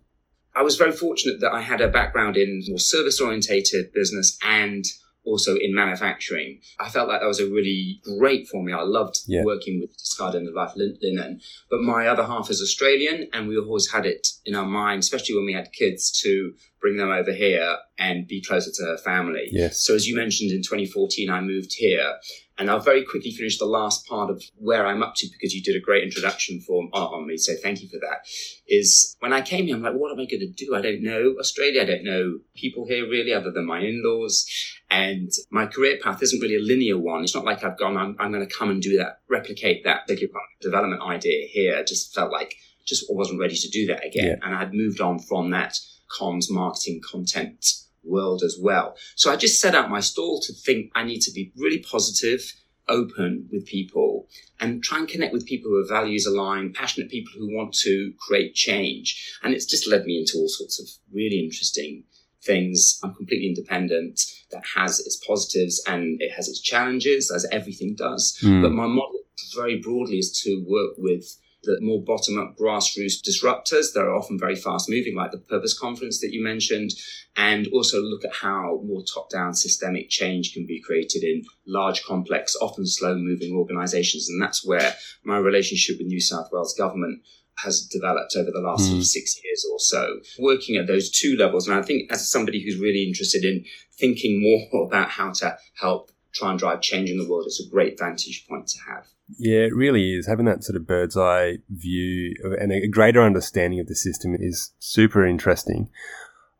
I 0.56 0.64
was 0.64 0.76
very 0.76 0.92
fortunate 0.92 1.40
that 1.42 1.54
I 1.54 1.62
had 1.62 1.82
a 1.82 1.88
background 1.88 2.36
in 2.36 2.64
more 2.68 2.80
service 2.80 3.22
orientated 3.22 3.94
business 3.94 4.38
and 4.44 4.84
also 5.28 5.56
in 5.56 5.76
manufacturing. 5.76 6.60
I 6.80 6.90
felt 6.90 7.10
like 7.10 7.22
that 7.22 7.28
was 7.28 7.42
a 7.42 7.46
really 7.46 8.00
great 8.18 8.48
for 8.48 8.64
me. 8.64 8.74
I 8.74 8.82
loved 8.82 9.20
yeah. 9.28 9.44
working 9.44 9.80
with 9.80 9.96
discard 9.98 10.36
end 10.36 10.48
of 10.48 10.56
life 10.56 10.74
linen. 10.76 11.42
But 11.70 11.82
my 11.82 12.08
other 12.08 12.24
half 12.24 12.50
is 12.50 12.62
Australian, 12.62 13.30
and 13.34 13.48
we 13.48 13.58
always 13.58 13.92
had 13.92 14.06
it 14.06 14.28
in 14.46 14.56
our 14.56 14.66
mind, 14.66 15.00
especially 15.00 15.36
when 15.36 15.46
we 15.46 15.54
had 15.54 15.72
kids, 15.74 16.12
to 16.24 16.54
bring 16.80 16.98
them 16.98 17.10
over 17.10 17.34
here 17.34 17.78
and 17.98 18.28
be 18.28 18.42
closer 18.42 18.72
to 18.72 18.84
her 18.84 18.98
family. 18.98 19.50
Yes. 19.52 19.80
So 19.84 19.96
as 19.96 20.08
you 20.08 20.16
mentioned, 20.16 20.52
in 20.52 20.62
2014, 20.62 21.30
I 21.30 21.42
moved 21.42 21.74
here. 21.76 22.16
And 22.60 22.72
I'll 22.72 22.80
very 22.80 23.04
quickly 23.06 23.32
finish 23.32 23.60
the 23.60 23.66
last 23.66 24.08
part 24.08 24.32
of 24.32 24.42
where 24.56 24.88
I'm 24.88 25.04
up 25.04 25.14
to 25.18 25.28
because 25.32 25.54
you 25.54 25.62
did 25.62 25.76
a 25.76 25.80
great 25.80 26.04
introduction 26.04 26.60
for 26.62 26.90
uh, 26.92 27.06
on 27.06 27.28
me. 27.28 27.38
So 27.38 27.54
thank 27.62 27.84
you 27.84 27.88
for 27.88 28.00
that. 28.00 28.26
Is 28.68 29.16
when 29.20 29.32
I 29.32 29.42
came 29.42 29.68
here, 29.68 29.76
I'm 29.76 29.84
like, 29.84 29.94
what 29.94 30.12
am 30.12 30.20
I 30.20 30.26
going 30.26 30.40
to 30.40 30.48
do? 30.48 30.76
I 30.76 30.82
don't 30.82 31.04
know 31.04 31.36
Australia. 31.40 31.84
I 31.84 31.86
don't 31.86 32.04
know 32.04 32.40
people 32.56 32.88
here 32.88 33.08
really, 33.08 33.32
other 33.32 33.52
than 33.52 33.68
my 33.68 33.82
in-laws. 33.82 34.48
And 34.90 35.32
my 35.52 35.66
career 35.66 36.00
path 36.02 36.24
isn't 36.24 36.40
really 36.40 36.56
a 36.56 36.62
linear 36.62 36.98
one. 36.98 37.24
It's 37.24 37.36
not 37.36 37.44
like 37.44 37.64
I've 37.64 37.78
gone, 37.78 37.98
I'm, 37.98 38.16
I'm 38.20 38.32
going 38.32 38.48
to 38.48 38.54
come 38.54 38.70
and 38.70 38.82
do 38.82 38.98
that, 38.98 39.20
replicate 39.30 39.84
that 39.84 40.08
big 40.08 40.20
development 40.62 41.02
idea 41.02 41.48
here. 41.48 41.78
I 41.78 41.84
just 41.84 42.14
felt 42.16 42.32
like 42.32 42.56
just 42.86 43.06
wasn't 43.10 43.40
ready 43.40 43.56
to 43.56 43.70
do 43.70 43.86
that 43.88 44.06
again. 44.06 44.38
Yeah. 44.40 44.48
And 44.48 44.56
I'd 44.56 44.74
moved 44.74 45.02
on 45.02 45.20
from 45.20 45.52
that 45.52 45.78
comms, 46.18 46.46
marketing, 46.50 47.02
content 47.10 47.66
world 48.04 48.42
as 48.44 48.58
well. 48.60 48.96
So 49.16 49.32
I 49.32 49.36
just 49.36 49.60
set 49.60 49.76
out 49.76 49.90
my 49.90 50.00
stall 50.00 50.40
to 50.42 50.54
think 50.54 50.92
I 50.96 51.04
need 51.04 51.20
to 51.22 51.32
be 51.32 51.52
really 51.58 51.80
positive, 51.80 52.54
open 52.90 53.50
with 53.52 53.66
people 53.66 54.28
and 54.60 54.82
try 54.82 54.98
and 54.98 55.08
connect 55.08 55.34
with 55.34 55.46
people 55.46 55.70
who 55.70 55.78
are 55.78 55.88
values 55.88 56.26
aligned, 56.26 56.74
passionate 56.74 57.10
people 57.10 57.34
who 57.38 57.54
want 57.56 57.74
to 57.74 58.14
create 58.18 58.56
change. 58.56 59.38
And 59.44 59.54
it's 59.54 59.66
just 59.66 59.88
led 59.88 60.06
me 60.06 60.18
into 60.18 60.38
all 60.38 60.48
sorts 60.48 60.80
of 60.80 60.88
really 61.14 61.40
interesting 61.40 62.04
things. 62.44 63.00
I'm 63.04 63.14
completely 63.14 63.48
independent. 63.48 64.22
That 64.52 64.64
has 64.76 65.00
its 65.00 65.18
positives 65.28 65.84
and 65.88 66.22
it 66.22 66.32
has 66.32 66.48
its 66.48 66.62
challenges, 66.62 67.32
as 67.32 67.46
everything 67.52 67.96
does. 67.96 68.38
Mm. 68.42 68.62
But 68.62 68.72
my 68.72 68.88
model 68.88 69.22
very 69.56 69.80
broadly 69.80 70.18
is 70.18 70.40
to 70.44 70.64
work 70.68 70.94
with 70.98 71.38
the 71.64 71.78
more 71.82 72.02
bottom 72.02 72.40
up 72.40 72.56
grassroots 72.58 73.22
disruptors 73.22 73.94
that 73.94 74.02
are 74.02 74.16
often 74.16 74.40
very 74.40 74.56
fast 74.56 74.90
moving, 74.90 75.16
like 75.16 75.32
the 75.32 75.38
Purpose 75.38 75.78
Conference 75.78 76.22
that 76.22 76.32
you 76.32 76.42
mentioned, 76.42 76.92
and 77.36 77.68
also 77.74 78.02
look 78.02 78.24
at 78.24 78.34
how 78.34 78.82
more 78.86 79.04
top 79.04 79.30
down 79.30 79.54
systemic 79.54 80.10
change 80.10 80.54
can 80.54 80.66
be 80.66 80.82
created 80.82 81.24
in 81.24 81.44
large, 81.66 82.04
complex, 82.04 82.56
often 82.62 82.86
slow 82.86 83.16
moving 83.16 83.54
organizations. 83.54 84.30
And 84.30 84.42
that's 84.42 84.66
where 84.66 84.96
my 85.24 85.38
relationship 85.38 85.98
with 85.98 86.08
New 86.08 86.22
South 86.22 86.50
Wales 86.52 86.74
government 86.78 87.22
has 87.64 87.82
developed 87.82 88.36
over 88.38 88.52
the 88.52 88.62
last 88.62 88.84
mm. 88.84 88.88
sort 88.88 88.98
of 89.00 89.06
six 89.06 89.40
years 89.44 89.66
or 89.72 89.80
so, 89.80 90.20
working 90.40 90.78
at 90.78 90.88
those 90.88 91.10
two 91.10 91.36
levels. 91.38 91.68
And 91.68 91.78
I 91.78 91.82
think 91.82 92.12
as 92.12 92.30
somebody 92.30 92.64
who's 92.64 92.80
really 92.80 93.06
interested 93.06 93.44
in 93.44 93.66
thinking 94.00 94.42
more 94.42 94.86
about 94.88 95.10
how 95.10 95.32
to 95.34 95.58
help 95.80 96.12
try 96.34 96.52
and 96.52 96.60
drive 96.60 96.82
change 96.82 97.10
in 97.10 97.18
the 97.18 97.28
world, 97.28 97.46
it's 97.48 97.64
a 97.66 97.70
great 97.70 97.98
vantage 97.98 98.46
point 98.50 98.68
to 98.68 98.78
have. 98.88 99.08
Yeah, 99.38 99.62
it 99.62 99.76
really 99.76 100.14
is. 100.14 100.28
Having 100.28 100.46
that 100.46 100.64
sort 100.64 100.78
of 100.78 100.88
bird's 100.88 101.18
eye 101.18 101.58
view 101.70 102.34
and 102.60 102.72
a 102.72 102.88
greater 102.88 103.22
understanding 103.22 103.80
of 103.80 103.88
the 103.88 103.96
system 103.96 104.36
is 104.40 104.72
super 104.80 105.26
interesting. 105.26 105.90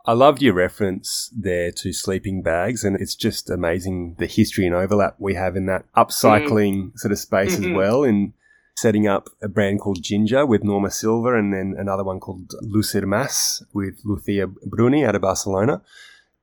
I 0.06 0.14
loved 0.14 0.42
your 0.42 0.54
reference 0.54 1.30
there 1.38 1.72
to 1.72 1.92
sleeping 1.92 2.42
bags, 2.42 2.84
and 2.84 2.96
it's 3.00 3.16
just 3.16 3.50
amazing 3.50 4.16
the 4.20 4.26
history 4.26 4.66
and 4.66 4.74
overlap 4.74 5.16
we 5.20 5.36
have 5.36 5.56
in 5.56 5.66
that 5.66 5.86
upcycling 5.96 6.76
mm. 6.76 6.98
sort 6.98 7.12
of 7.12 7.20
space 7.20 7.56
mm-hmm. 7.56 7.72
as 7.72 7.76
well. 7.76 8.04
In 8.04 8.34
setting 8.78 9.08
up 9.08 9.28
a 9.42 9.48
brand 9.48 9.80
called 9.80 10.04
Ginger 10.04 10.46
with 10.46 10.64
Norma 10.64 10.92
Silva, 10.92 11.34
and 11.36 11.52
then 11.52 11.74
another 11.78 12.04
one 12.04 12.20
called 12.20 12.54
Lucir 12.62 13.08
Mas 13.08 13.64
with 13.74 14.00
Lucia 14.06 14.48
Bruni 14.48 15.04
out 15.04 15.16
of 15.16 15.24
Barcelona. 15.24 15.82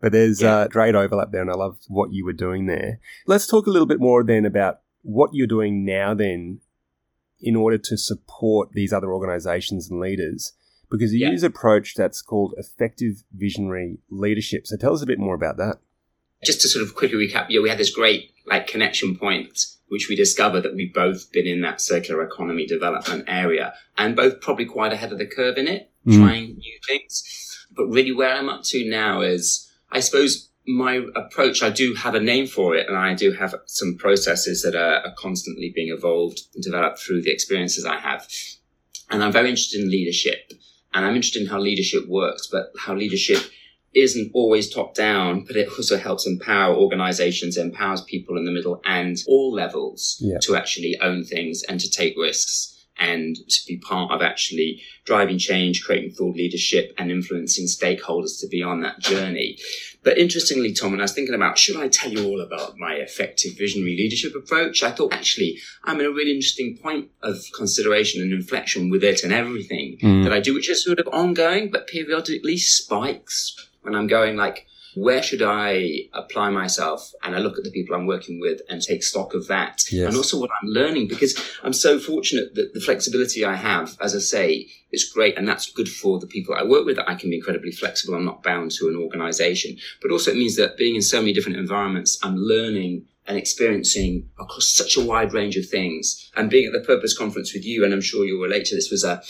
But 0.01 0.11
there's 0.11 0.43
yeah. 0.43 0.57
uh, 0.57 0.69
great 0.69 0.97
overlap 0.97 1.31
there, 1.31 1.43
and 1.43 1.51
I 1.51 1.55
love 1.55 1.79
what 1.87 2.13
you 2.13 2.25
were 2.25 2.33
doing 2.33 2.67
there. 2.67 2.99
Let's 3.27 3.47
talk 3.47 3.69
a 3.69 3.71
little 3.71 3.87
bit 3.87 4.01
more 4.01 4.25
then 4.25 4.45
about 4.45 4.81
what 5.03 5.31
you're 5.33 5.47
doing 5.47 5.85
now 5.85 6.13
then 6.13 6.59
in 7.41 7.55
order 7.55 7.79
to 7.79 7.97
support 7.97 8.73
these 8.73 8.93
other 8.93 9.13
organizations 9.13 9.89
and 9.89 10.01
leaders 10.01 10.55
because 10.91 11.13
you 11.13 11.21
yeah. 11.21 11.31
use 11.31 11.43
an 11.43 11.49
approach 11.49 11.95
that's 11.95 12.21
called 12.21 12.55
effective 12.57 13.23
visionary 13.33 13.99
leadership. 14.11 14.67
So 14.67 14.77
tell 14.77 14.93
us 14.93 15.03
a 15.03 15.07
bit 15.07 15.19
more 15.19 15.35
about 15.35 15.57
that. 15.59 15.79
Just 16.43 16.63
to 16.63 16.69
sort 16.69 16.85
of 16.85 16.97
quickly 16.97 17.29
recap, 17.29 17.47
yeah, 17.49 17.61
we 17.61 17.69
had 17.69 17.79
this 17.79 17.95
great 17.95 18.33
like 18.45 18.67
connection 18.67 19.17
point 19.17 19.74
which 19.89 20.09
we 20.09 20.17
discovered 20.17 20.63
that 20.63 20.75
we've 20.75 20.95
both 20.95 21.31
been 21.33 21.47
in 21.47 21.61
that 21.61 21.81
circular 21.81 22.23
economy 22.23 22.67
development 22.67 23.25
area 23.27 23.75
and 23.97 24.17
both 24.17 24.41
probably 24.41 24.65
quite 24.65 24.93
ahead 24.93 25.13
of 25.13 25.19
the 25.19 25.27
curve 25.27 25.59
in 25.59 25.69
it, 25.69 25.91
mm. 26.07 26.17
trying 26.17 26.57
new 26.57 26.79
things. 26.87 27.67
But 27.71 27.87
really 27.87 28.13
where 28.13 28.35
I'm 28.35 28.49
up 28.49 28.63
to 28.65 28.89
now 28.89 29.21
is 29.21 29.71
I 29.91 30.01
suppose 30.01 30.51
my 30.67 31.03
approach, 31.15 31.63
I 31.63 31.71
do 31.71 31.95
have 31.95 32.15
a 32.15 32.21
name 32.21 32.47
for 32.47 32.75
it, 32.75 32.89
and 32.89 32.97
I 32.97 33.15
do 33.15 33.33
have 33.33 33.55
some 33.67 33.97
processes 33.99 34.63
that 34.63 34.75
are, 34.75 35.07
are, 35.07 35.15
constantly 35.17 35.71
being 35.75 35.93
evolved 35.93 36.41
and 36.55 36.65
developed 36.65 37.01
through 37.01 37.23
the 37.23 37.31
experiences 37.31 37.85
I 37.85 37.99
have. 37.99 38.27
And 39.11 39.23
I'm 39.23 39.33
very 39.33 39.51
interested 39.51 39.83
in 39.83 39.91
leadership, 39.91 40.53
and 40.95 41.05
I'm 41.05 41.15
interested 41.15 41.43
in 41.43 41.49
how 41.49 41.61
leadership 41.61 42.09
works, 42.09 42.49
but 42.51 42.73
how 42.79 42.95
leadership 42.95 43.43
isn't 43.95 44.31
always 44.35 44.73
top 44.73 44.95
down, 44.95 45.45
but 45.45 45.57
it 45.57 45.69
also 45.69 45.97
helps 45.97 46.27
empower 46.27 46.75
organizations, 46.75 47.57
empowers 47.57 48.03
people 48.03 48.37
in 48.37 48.45
the 48.45 48.51
middle 48.51 48.81
and 48.85 49.19
all 49.27 49.53
levels 49.53 50.17
yeah. 50.21 50.39
to 50.43 50.57
actually 50.57 50.99
own 51.01 51.25
things 51.25 51.63
and 51.69 51.81
to 51.81 51.91
take 51.91 52.17
risks 52.17 52.75
and 52.99 53.37
to 53.49 53.67
be 53.67 53.77
part 53.79 54.13
of 54.13 54.23
actually 54.23 54.81
driving 55.05 55.39
change, 55.39 55.85
creating 55.85 56.13
thought 56.13 56.37
leadership 56.37 56.95
and 56.97 57.11
influencing 57.11 57.67
stakeholders 57.67 58.41
to 58.41 58.49
be 58.49 58.63
on 58.63 58.81
that 58.83 59.01
journey. 59.01 59.59
But 60.05 60.19
interestingly, 60.19 60.73
Tom, 60.73 60.93
when 60.93 61.01
I 61.01 61.05
was 61.05 61.13
thinking 61.13 61.35
about 61.35 61.59
should 61.59 61.77
I 61.77 61.89
tell 61.89 62.13
you 62.13 62.25
all 62.25 62.41
about 62.41 62.79
my 62.79 62.95
effective 62.95 63.57
visionary 63.57 63.97
leadership 63.97 64.35
approach, 64.37 64.83
I 64.83 64.91
thought 64.91 65.13
actually 65.13 65.59
I'm 65.85 65.99
in 65.99 66.07
a 66.07 66.11
really 66.11 66.31
interesting 66.31 66.77
point 66.77 67.11
of 67.23 67.39
consideration 67.57 68.23
and 68.23 68.33
inflection 68.33 68.91
with 68.91 69.03
it 69.03 69.25
and 69.25 69.33
everything 69.33 69.99
mm. 70.01 70.23
that 70.25 70.33
I 70.33 70.41
do, 70.41 70.55
which 70.55 70.71
is 70.71 70.85
sort 70.85 71.01
of 71.01 71.09
ongoing, 71.09 71.71
but 71.71 71.89
periodically 71.89 72.59
spikes 72.59 73.57
when 73.85 73.95
I'm 73.95 74.07
going 74.07 74.37
like, 74.37 74.67
where 74.97 75.23
should 75.23 75.43
I 75.43 76.09
apply 76.13 76.51
myself? 76.51 77.13
And 77.23 77.35
I 77.35 77.39
look 77.39 77.59
at 77.59 77.65
the 77.65 77.71
people 77.71 77.97
I'm 77.97 78.07
working 78.07 78.41
with 78.41 78.61
and 78.69 78.81
take 78.81 79.03
stock 79.03 79.35
of 79.35 79.49
that. 79.49 79.83
Yes. 79.91 80.07
And 80.07 80.17
also 80.17 80.39
what 80.39 80.51
I'm 80.63 80.69
learning 80.69 81.09
because 81.09 81.37
I'm 81.63 81.73
so 81.73 81.99
fortunate 81.99 82.55
that 82.55 82.75
the 82.75 82.81
flexibility 82.81 83.45
I 83.45 83.57
have, 83.57 83.97
as 84.01 84.15
I 84.15 84.21
say, 84.21 84.69
is 84.93 85.05
great. 85.05 85.37
And 85.37 85.49
that's 85.49 85.71
good 85.73 85.89
for 85.89 86.21
the 86.21 86.27
people 86.27 86.55
I 86.55 86.63
work 86.63 86.87
with 86.87 86.97
that 86.97 87.09
I 87.09 87.17
can 87.17 87.31
be 87.31 87.37
incredibly 87.37 87.73
flexible. 87.73 88.15
I'm 88.15 88.25
not 88.25 88.43
bound 88.43 88.71
to 88.73 88.89
an 88.89 88.97
organization, 88.97 89.77
but 90.01 90.11
also 90.11 90.31
it 90.31 90.37
means 90.37 90.57
that 90.57 90.77
being 90.77 90.95
in 90.95 91.03
so 91.03 91.21
many 91.21 91.33
different 91.33 91.59
environments, 91.59 92.19
I'm 92.23 92.37
learning 92.37 93.07
and 93.27 93.39
experiencing 93.39 94.29
across 94.39 94.69
such 94.69 94.97
a 94.97 95.01
wide 95.01 95.33
range 95.33 95.57
of 95.57 95.67
things. 95.67 96.31
And 96.37 96.51
being 96.51 96.67
at 96.67 96.73
the 96.73 96.87
Purpose 96.87 97.17
Conference 97.17 97.55
with 97.55 97.65
you, 97.65 97.83
and 97.85 97.93
I'm 97.93 98.03
sure 98.03 98.25
you'll 98.25 98.43
relate 98.43 98.67
to 98.67 98.77
this, 98.77 98.91
was 98.91 99.03
a 99.03 99.23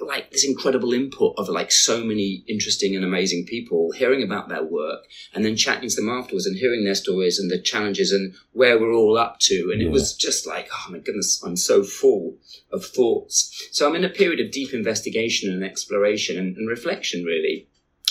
like 0.00 0.30
this 0.30 0.44
incredible 0.44 0.92
input 0.92 1.34
of 1.38 1.48
like 1.48 1.70
so 1.70 2.02
many 2.04 2.44
interesting 2.48 2.94
and 2.96 3.04
amazing 3.04 3.46
people 3.46 3.90
hearing 3.92 4.22
about 4.22 4.48
their 4.48 4.62
work 4.62 5.04
and 5.34 5.44
then 5.44 5.56
chatting 5.56 5.88
to 5.88 5.96
them 5.96 6.08
afterwards 6.08 6.46
and 6.46 6.56
hearing 6.56 6.84
their 6.84 6.94
stories 6.94 7.38
and 7.38 7.50
the 7.50 7.60
challenges 7.60 8.12
and 8.12 8.34
where 8.52 8.78
we're 8.78 8.92
all 8.92 9.18
up 9.18 9.38
to. 9.40 9.70
And 9.72 9.80
yeah. 9.80 9.88
it 9.88 9.90
was 9.90 10.14
just 10.14 10.46
like, 10.46 10.68
oh 10.72 10.92
my 10.92 10.98
goodness, 10.98 11.42
I'm 11.44 11.56
so 11.56 11.82
full 11.82 12.36
of 12.72 12.84
thoughts. 12.84 13.68
So 13.72 13.88
I'm 13.88 13.96
in 13.96 14.04
a 14.04 14.08
period 14.08 14.40
of 14.40 14.52
deep 14.52 14.72
investigation 14.72 15.52
and 15.52 15.64
exploration 15.64 16.38
and, 16.38 16.56
and 16.56 16.68
reflection, 16.68 17.24
really. 17.24 17.68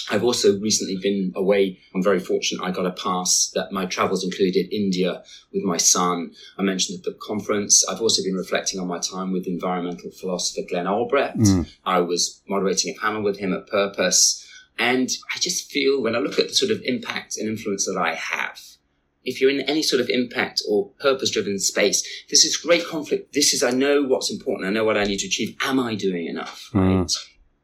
I've 0.10 0.24
also 0.24 0.60
recently 0.60 0.98
been 0.98 1.32
away. 1.36 1.80
I'm 1.96 2.04
very 2.04 2.20
fortunate. 2.20 2.64
I 2.64 2.72
got 2.72 2.86
a 2.86 2.92
pass 2.92 3.52
that 3.56 3.72
my 3.72 3.86
travels 3.86 4.24
included 4.24 4.74
India 4.74 5.24
with 5.54 5.64
my 5.64 5.78
son. 5.78 6.34
I 6.58 6.62
mentioned 6.64 7.00
at 7.00 7.06
the 7.06 7.18
conference. 7.22 7.86
I've 7.88 8.02
also 8.02 8.22
been 8.24 8.36
reflecting 8.36 8.80
on 8.80 8.88
my 8.88 9.00
time 9.00 9.32
with 9.32 9.48
environmental 9.48 10.12
philosopher 10.12 10.62
Glenn 10.68 10.88
Albrecht. 10.88 11.38
Mm. 11.38 11.70
I 11.86 12.00
was 12.02 12.42
moderating 12.48 12.94
a 12.96 13.00
panel 13.00 13.24
with 13.24 13.38
him 13.38 13.54
at 13.54 13.68
Purpose. 13.68 14.40
And 14.80 15.10
I 15.34 15.40
just 15.40 15.72
feel 15.72 16.02
when 16.02 16.16
I 16.16 16.20
look 16.20 16.40
at 16.40 16.48
the 16.48 16.54
sort 16.54 16.72
of 16.72 16.82
impact 16.84 17.38
and 17.38 17.48
influence 17.48 17.86
that 17.86 17.98
I 17.98 18.16
have, 18.16 18.60
if 19.24 19.40
you're 19.40 19.50
in 19.50 19.62
any 19.62 19.84
sort 19.84 20.02
of 20.02 20.10
impact 20.10 20.62
or 20.68 20.90
purpose 21.00 21.32
driven 21.32 21.60
space, 21.60 22.04
this 22.30 22.44
is 22.44 22.58
great 22.58 22.86
conflict. 22.86 23.34
This 23.34 23.54
is, 23.54 23.64
I 23.64 23.72
know 23.72 24.04
what's 24.04 24.32
important. 24.32 24.68
I 24.68 24.72
know 24.72 24.84
what 24.84 24.98
I 24.98 25.06
need 25.06 25.20
to 25.20 25.28
achieve. 25.28 25.56
Am 25.62 25.80
I 25.80 25.96
doing 25.96 26.26
enough? 26.28 26.70
Mm. 26.74 27.10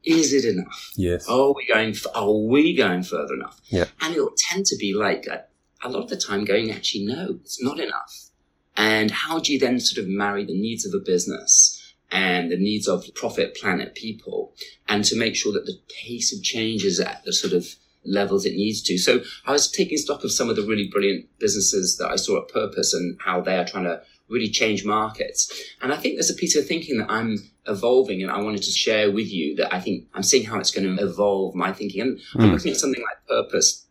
Is 0.04 0.32
it 0.32 0.44
enough? 0.44 0.92
Yes. 0.96 1.28
Are 1.28 1.52
we 1.52 1.66
going? 1.66 1.94
Are 2.14 2.32
we 2.32 2.74
going 2.74 3.02
further 3.02 3.34
enough? 3.34 3.60
Yeah. 3.68 3.84
And 4.00 4.14
it'll 4.14 4.34
tend 4.36 4.66
to 4.66 4.76
be 4.76 4.94
like 4.94 5.26
a, 5.26 5.44
a 5.82 5.90
lot 5.90 6.04
of 6.04 6.08
the 6.08 6.16
time 6.16 6.44
going, 6.44 6.70
actually, 6.70 7.04
no, 7.06 7.38
it's 7.42 7.62
not 7.62 7.78
enough. 7.78 8.30
And 8.76 9.10
how 9.10 9.40
do 9.40 9.52
you 9.52 9.58
then 9.58 9.78
sort 9.80 10.02
of 10.02 10.08
marry 10.08 10.44
the 10.44 10.58
needs 10.58 10.86
of 10.86 10.94
a 10.94 11.04
business 11.04 11.76
and 12.10 12.50
the 12.50 12.56
needs 12.56 12.88
of 12.88 13.04
profit, 13.14 13.54
planet, 13.54 13.94
people, 13.94 14.54
and 14.88 15.04
to 15.04 15.16
make 15.16 15.36
sure 15.36 15.52
that 15.52 15.66
the 15.66 15.78
pace 16.02 16.34
of 16.34 16.42
change 16.42 16.84
is 16.84 16.98
at 16.98 17.22
the 17.24 17.32
sort 17.32 17.52
of 17.52 17.66
levels 18.04 18.46
it 18.46 18.54
needs 18.54 18.82
to. 18.82 18.98
So 18.98 19.20
I 19.46 19.52
was 19.52 19.70
taking 19.70 19.98
stock 19.98 20.24
of 20.24 20.32
some 20.32 20.48
of 20.48 20.56
the 20.56 20.62
really 20.62 20.88
brilliant 20.88 21.26
businesses 21.38 21.98
that 21.98 22.08
I 22.08 22.16
saw 22.16 22.40
at 22.40 22.48
Purpose 22.48 22.94
and 22.94 23.18
how 23.20 23.40
they 23.40 23.56
are 23.58 23.66
trying 23.66 23.84
to 23.84 24.02
really 24.28 24.48
change 24.48 24.84
markets. 24.84 25.52
And 25.82 25.92
I 25.92 25.96
think 25.96 26.14
there's 26.14 26.30
a 26.30 26.34
piece 26.34 26.56
of 26.56 26.66
thinking 26.66 26.98
that 26.98 27.10
I'm 27.10 27.36
evolving 27.70 28.22
and 28.22 28.30
I 28.30 28.40
wanted 28.42 28.62
to 28.64 28.70
share 28.70 29.10
with 29.10 29.30
you 29.32 29.56
that 29.56 29.72
I 29.74 29.80
think 29.80 30.06
I'm 30.14 30.22
seeing 30.22 30.44
how 30.44 30.58
it's 30.58 30.70
going 30.70 30.96
to 30.96 31.02
evolve 31.02 31.54
my 31.54 31.72
thinking. 31.72 32.00
And 32.02 32.18
mm. 32.18 32.22
I'm 32.36 32.48
hmm. 32.48 32.54
looking 32.54 32.72
at 32.72 32.76
something 32.76 33.02
like 33.02 33.26
purpose 33.26 33.86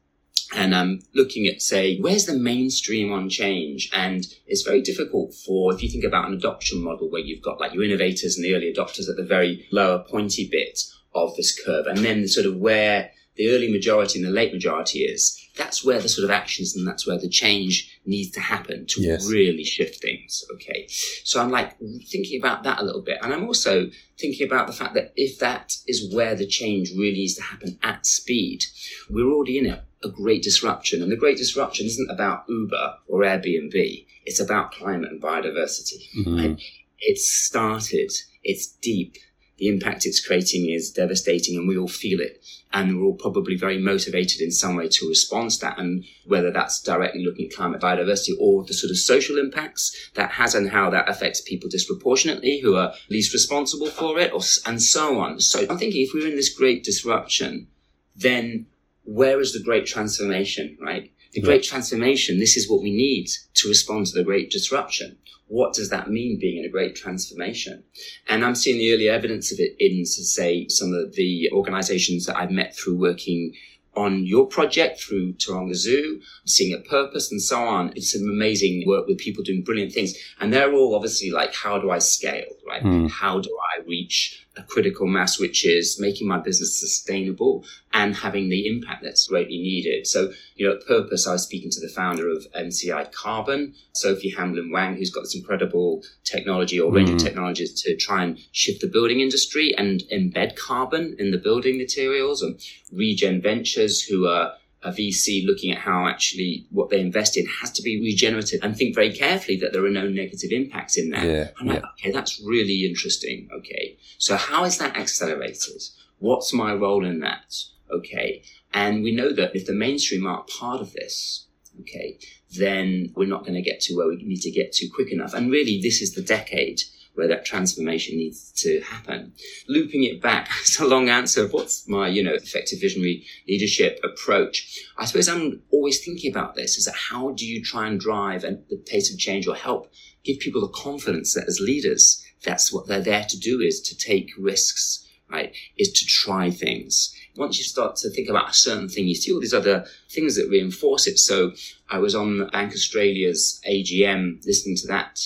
and 0.55 0.75
I'm 0.75 1.01
looking 1.13 1.47
at, 1.47 1.61
say, 1.61 1.99
where's 1.99 2.25
the 2.25 2.37
mainstream 2.37 3.11
on 3.13 3.29
change? 3.29 3.89
And 3.93 4.25
it's 4.47 4.63
very 4.63 4.81
difficult 4.81 5.33
for, 5.33 5.73
if 5.73 5.83
you 5.83 5.89
think 5.89 6.03
about 6.03 6.27
an 6.27 6.33
adoption 6.33 6.83
model 6.83 7.09
where 7.09 7.21
you've 7.21 7.43
got 7.43 7.59
like 7.59 7.73
your 7.73 7.83
innovators 7.83 8.35
and 8.35 8.43
the 8.43 8.55
early 8.55 8.73
adopters 8.73 9.09
at 9.09 9.15
the 9.15 9.23
very 9.23 9.67
lower 9.71 9.99
pointy 9.99 10.47
bit 10.51 10.81
of 11.13 11.35
this 11.35 11.59
curve, 11.63 11.85
and 11.85 11.99
then 11.99 12.27
sort 12.27 12.47
of 12.47 12.57
where 12.57 13.11
the 13.35 13.49
early 13.49 13.71
majority 13.71 14.19
and 14.19 14.27
the 14.27 14.31
late 14.31 14.51
majority 14.51 14.99
is, 14.99 15.38
that's 15.57 15.83
where 15.83 15.99
the 15.99 16.09
sort 16.09 16.25
of 16.25 16.31
actions 16.31 16.75
and 16.75 16.87
that's 16.87 17.05
where 17.05 17.17
the 17.17 17.29
change 17.29 17.99
needs 18.05 18.31
to 18.31 18.39
happen 18.39 18.85
to 18.87 19.01
yes. 19.01 19.29
really 19.29 19.63
shift 19.63 20.01
things. 20.01 20.43
Okay. 20.53 20.87
So 21.23 21.41
I'm 21.41 21.51
like 21.51 21.77
thinking 22.09 22.39
about 22.39 22.63
that 22.63 22.79
a 22.79 22.83
little 22.83 23.01
bit. 23.01 23.19
And 23.21 23.33
I'm 23.33 23.45
also 23.45 23.89
thinking 24.19 24.47
about 24.47 24.67
the 24.67 24.73
fact 24.73 24.93
that 24.93 25.13
if 25.15 25.39
that 25.39 25.75
is 25.87 26.13
where 26.13 26.35
the 26.35 26.47
change 26.47 26.91
really 26.91 27.13
needs 27.13 27.35
to 27.35 27.43
happen 27.43 27.77
at 27.83 28.05
speed, 28.05 28.63
we're 29.09 29.31
already 29.31 29.57
in 29.57 29.65
a, 29.65 29.83
a 30.03 30.09
great 30.09 30.43
disruption. 30.43 31.01
And 31.01 31.11
the 31.11 31.17
great 31.17 31.37
disruption 31.37 31.85
isn't 31.85 32.09
about 32.09 32.45
Uber 32.47 32.95
or 33.07 33.21
Airbnb. 33.21 34.05
It's 34.25 34.39
about 34.39 34.71
climate 34.71 35.11
and 35.11 35.21
biodiversity. 35.21 36.03
Mm-hmm. 36.17 36.39
And 36.39 36.61
it's 36.99 37.27
started. 37.31 38.11
It's 38.43 38.67
deep 38.67 39.17
the 39.59 39.67
impact 39.67 40.05
it's 40.05 40.25
creating 40.25 40.69
is 40.69 40.91
devastating 40.91 41.57
and 41.57 41.67
we 41.67 41.77
all 41.77 41.87
feel 41.87 42.19
it. 42.19 42.43
And 42.71 42.97
we're 42.97 43.05
all 43.05 43.15
probably 43.15 43.55
very 43.55 43.79
motivated 43.79 44.41
in 44.41 44.51
some 44.51 44.75
way 44.75 44.87
to 44.87 45.07
respond 45.07 45.51
to 45.51 45.59
that. 45.61 45.79
And 45.79 46.05
whether 46.25 46.51
that's 46.51 46.81
directly 46.81 47.23
looking 47.23 47.47
at 47.47 47.55
climate 47.55 47.81
biodiversity 47.81 48.33
or 48.39 48.63
the 48.63 48.73
sort 48.73 48.91
of 48.91 48.97
social 48.97 49.37
impacts 49.37 50.11
that 50.15 50.31
has 50.31 50.55
and 50.55 50.69
how 50.69 50.89
that 50.91 51.09
affects 51.09 51.41
people 51.41 51.69
disproportionately 51.69 52.59
who 52.59 52.75
are 52.75 52.93
least 53.09 53.33
responsible 53.33 53.87
for 53.87 54.19
it 54.19 54.31
or, 54.33 54.41
and 54.65 54.81
so 54.81 55.19
on. 55.19 55.39
So 55.39 55.65
I'm 55.69 55.77
thinking 55.77 56.03
if 56.03 56.11
we're 56.13 56.27
in 56.27 56.35
this 56.35 56.53
great 56.53 56.83
disruption, 56.83 57.67
then 58.15 58.67
where 59.03 59.39
is 59.39 59.53
the 59.53 59.63
great 59.63 59.85
transformation, 59.85 60.77
right? 60.79 61.11
The 61.33 61.41
great 61.41 61.63
transformation, 61.63 62.39
this 62.39 62.57
is 62.57 62.69
what 62.69 62.81
we 62.81 62.91
need 62.91 63.29
to 63.55 63.69
respond 63.69 64.07
to 64.07 64.17
the 64.17 64.23
great 64.23 64.49
disruption 64.49 65.17
what 65.49 65.73
does 65.73 65.89
that 65.89 66.09
mean 66.09 66.39
being 66.39 66.59
in 66.59 66.65
a 66.65 66.69
great 66.69 66.95
transformation? 66.95 67.83
And 68.27 68.45
I'm 68.45 68.55
seeing 68.55 68.77
the 68.77 68.93
early 68.93 69.09
evidence 69.09 69.51
of 69.51 69.59
it 69.59 69.75
in, 69.79 70.03
to 70.03 70.23
say, 70.23 70.67
some 70.69 70.93
of 70.93 71.15
the 71.15 71.49
organizations 71.51 72.27
that 72.27 72.37
I've 72.37 72.51
met 72.51 72.77
through 72.77 72.97
working 72.97 73.53
on 73.95 74.25
your 74.25 74.45
project 74.45 75.01
through 75.01 75.33
Taronga 75.33 75.73
Zoo, 75.73 76.21
seeing 76.45 76.73
a 76.73 76.87
purpose 76.87 77.31
and 77.31 77.41
so 77.41 77.57
on. 77.59 77.91
It's 77.95 78.13
some 78.13 78.29
amazing 78.29 78.83
work 78.85 79.07
with 79.07 79.17
people 79.17 79.43
doing 79.43 79.63
brilliant 79.63 79.91
things. 79.91 80.13
And 80.39 80.53
they're 80.53 80.71
all 80.71 80.95
obviously 80.95 81.31
like, 81.31 81.53
how 81.55 81.79
do 81.79 81.89
I 81.89 81.97
scale? 81.97 82.45
right? 82.69 82.83
Mm. 82.83 83.09
How 83.09 83.39
do 83.39 83.49
I 83.75 83.81
reach 83.87 84.47
a 84.59 84.63
critical 84.63 85.07
mass, 85.07 85.39
which 85.39 85.65
is 85.65 85.99
making 85.99 86.27
my 86.27 86.37
business 86.37 86.79
sustainable 86.79 87.65
and 87.93 88.15
having 88.15 88.49
the 88.49 88.67
impact 88.67 89.03
that's 89.03 89.27
greatly 89.27 89.57
needed? 89.57 90.05
So, 90.05 90.31
you 90.55 90.67
know, 90.67 90.75
at 90.75 90.85
Purpose, 90.85 91.27
I 91.27 91.33
was 91.33 91.43
speaking 91.43 91.69
to 91.71 91.79
the 91.79 91.89
founder 91.89 92.29
of 92.29 92.45
MCI 92.55 93.11
Carbon, 93.11 93.73
Sophie 93.93 94.29
Hamblin 94.29 94.71
Wang, 94.71 94.95
who's 94.95 95.11
got 95.11 95.21
this 95.21 95.35
incredible 95.35 96.03
technology 96.23 96.79
or 96.79 96.91
range 96.91 97.09
mm. 97.09 97.15
of 97.15 97.19
technologies 97.19 97.81
to 97.81 97.95
try 97.95 98.23
and 98.23 98.37
shift 98.51 98.81
the 98.81 98.87
building 98.87 99.19
industry 99.19 99.73
and 99.77 100.03
embed 100.13 100.55
carbon 100.55 101.15
in 101.19 101.31
the 101.31 101.37
building 101.37 101.77
materials 101.77 102.41
and 102.41 102.59
Regen 102.91 103.41
Ventures, 103.41 104.01
who 104.01 104.27
are 104.27 104.53
a 104.81 104.91
VC 104.91 105.45
looking 105.45 105.71
at 105.71 105.77
how 105.79 106.07
actually 106.07 106.65
what 106.71 106.89
they 106.89 107.01
invest 107.01 107.35
in 107.35 107.45
has 107.45 107.71
to 107.71 107.81
be 107.81 107.99
regenerative 107.99 108.61
and 108.63 108.77
think 108.77 108.95
very 108.95 109.13
carefully 109.13 109.57
that 109.57 109.73
there 109.73 109.85
are 109.85 109.89
no 109.89 110.07
negative 110.07 110.51
impacts 110.51 110.97
in 110.97 111.09
there. 111.09 111.25
Yeah, 111.25 111.49
I'm 111.59 111.67
like, 111.67 111.83
okay, 111.93 112.11
that's 112.11 112.41
really 112.45 112.85
interesting. 112.85 113.49
Okay. 113.53 113.97
So 114.17 114.37
how 114.37 114.63
is 114.63 114.77
that 114.77 114.95
accelerated? 114.95 115.81
What's 116.19 116.53
my 116.53 116.73
role 116.73 117.05
in 117.05 117.19
that? 117.19 117.55
Okay. 117.91 118.43
And 118.73 119.03
we 119.03 119.13
know 119.13 119.33
that 119.33 119.55
if 119.55 119.65
the 119.65 119.73
mainstream 119.73 120.25
aren't 120.25 120.47
part 120.47 120.79
of 120.79 120.93
this, 120.93 121.47
okay, 121.81 122.19
then 122.57 123.11
we're 123.15 123.27
not 123.27 123.41
going 123.41 123.55
to 123.55 123.61
get 123.61 123.81
to 123.81 123.95
where 123.95 124.07
we 124.07 124.17
need 124.23 124.41
to 124.41 124.51
get 124.51 124.71
to 124.73 124.87
quick 124.89 125.11
enough. 125.11 125.33
And 125.33 125.51
really, 125.51 125.79
this 125.81 126.01
is 126.01 126.13
the 126.13 126.21
decade 126.21 126.81
where 127.19 127.27
that 127.27 127.43
transformation 127.43 128.17
needs 128.17 128.49
to 128.53 128.79
happen. 128.79 129.33
Looping 129.67 130.05
it 130.05 130.21
back, 130.21 130.49
it's 130.61 130.79
a 130.79 130.87
long 130.87 131.09
answer. 131.09 131.47
What's 131.47 131.87
my, 131.87 132.07
you 132.07 132.23
know, 132.23 132.33
effective 132.33 132.79
visionary 132.79 133.25
leadership 133.45 133.99
approach? 134.03 134.81
I 134.97 135.03
suppose 135.03 135.27
I'm 135.27 135.61
always 135.69 136.03
thinking 136.03 136.31
about 136.31 136.55
this 136.55 136.77
is 136.77 136.85
that 136.85 136.95
how 136.95 137.31
do 137.31 137.45
you 137.45 137.61
try 137.61 137.87
and 137.87 137.99
drive 137.99 138.45
and 138.45 138.63
the 138.69 138.77
pace 138.77 139.13
of 139.13 139.19
change 139.19 139.47
or 139.47 139.55
help 139.55 139.91
give 140.23 140.39
people 140.39 140.61
the 140.61 140.69
confidence 140.69 141.33
that 141.33 141.47
as 141.47 141.59
leaders, 141.59 142.23
that's 142.45 142.71
what 142.71 142.87
they're 142.87 143.01
there 143.01 143.25
to 143.27 143.37
do 143.37 143.59
is 143.59 143.81
to 143.81 143.97
take 143.97 144.31
risks, 144.39 145.05
right? 145.29 145.53
Is 145.77 145.91
to 145.91 146.05
try 146.05 146.49
things. 146.49 147.13
Once 147.35 147.57
you 147.57 147.65
start 147.65 147.97
to 147.97 148.09
think 148.09 148.29
about 148.29 148.51
a 148.51 148.53
certain 148.53 148.87
thing, 148.87 149.09
you 149.09 149.15
see 149.15 149.33
all 149.33 149.41
these 149.41 149.53
other 149.53 149.85
things 150.09 150.37
that 150.37 150.49
reinforce 150.49 151.05
it. 151.05 151.19
So 151.19 151.51
I 151.89 151.97
was 151.97 152.15
on 152.15 152.47
Bank 152.53 152.71
Australia's 152.71 153.61
AGM 153.69 154.45
listening 154.45 154.77
to 154.77 154.87
that 154.87 155.19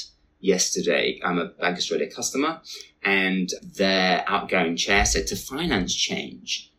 yesterday. 0.43 1.19
I'm 1.23 1.39
a 1.39 1.45
Bank 1.45 1.77
Australia 1.77 2.09
customer, 2.12 2.62
and 3.03 3.50
their 3.63 4.23
outgoing 4.27 4.75
chair 4.75 5.05
said 5.05 5.25
to 5.27 5.35
finance 5.35 5.95
change, 5.95 6.71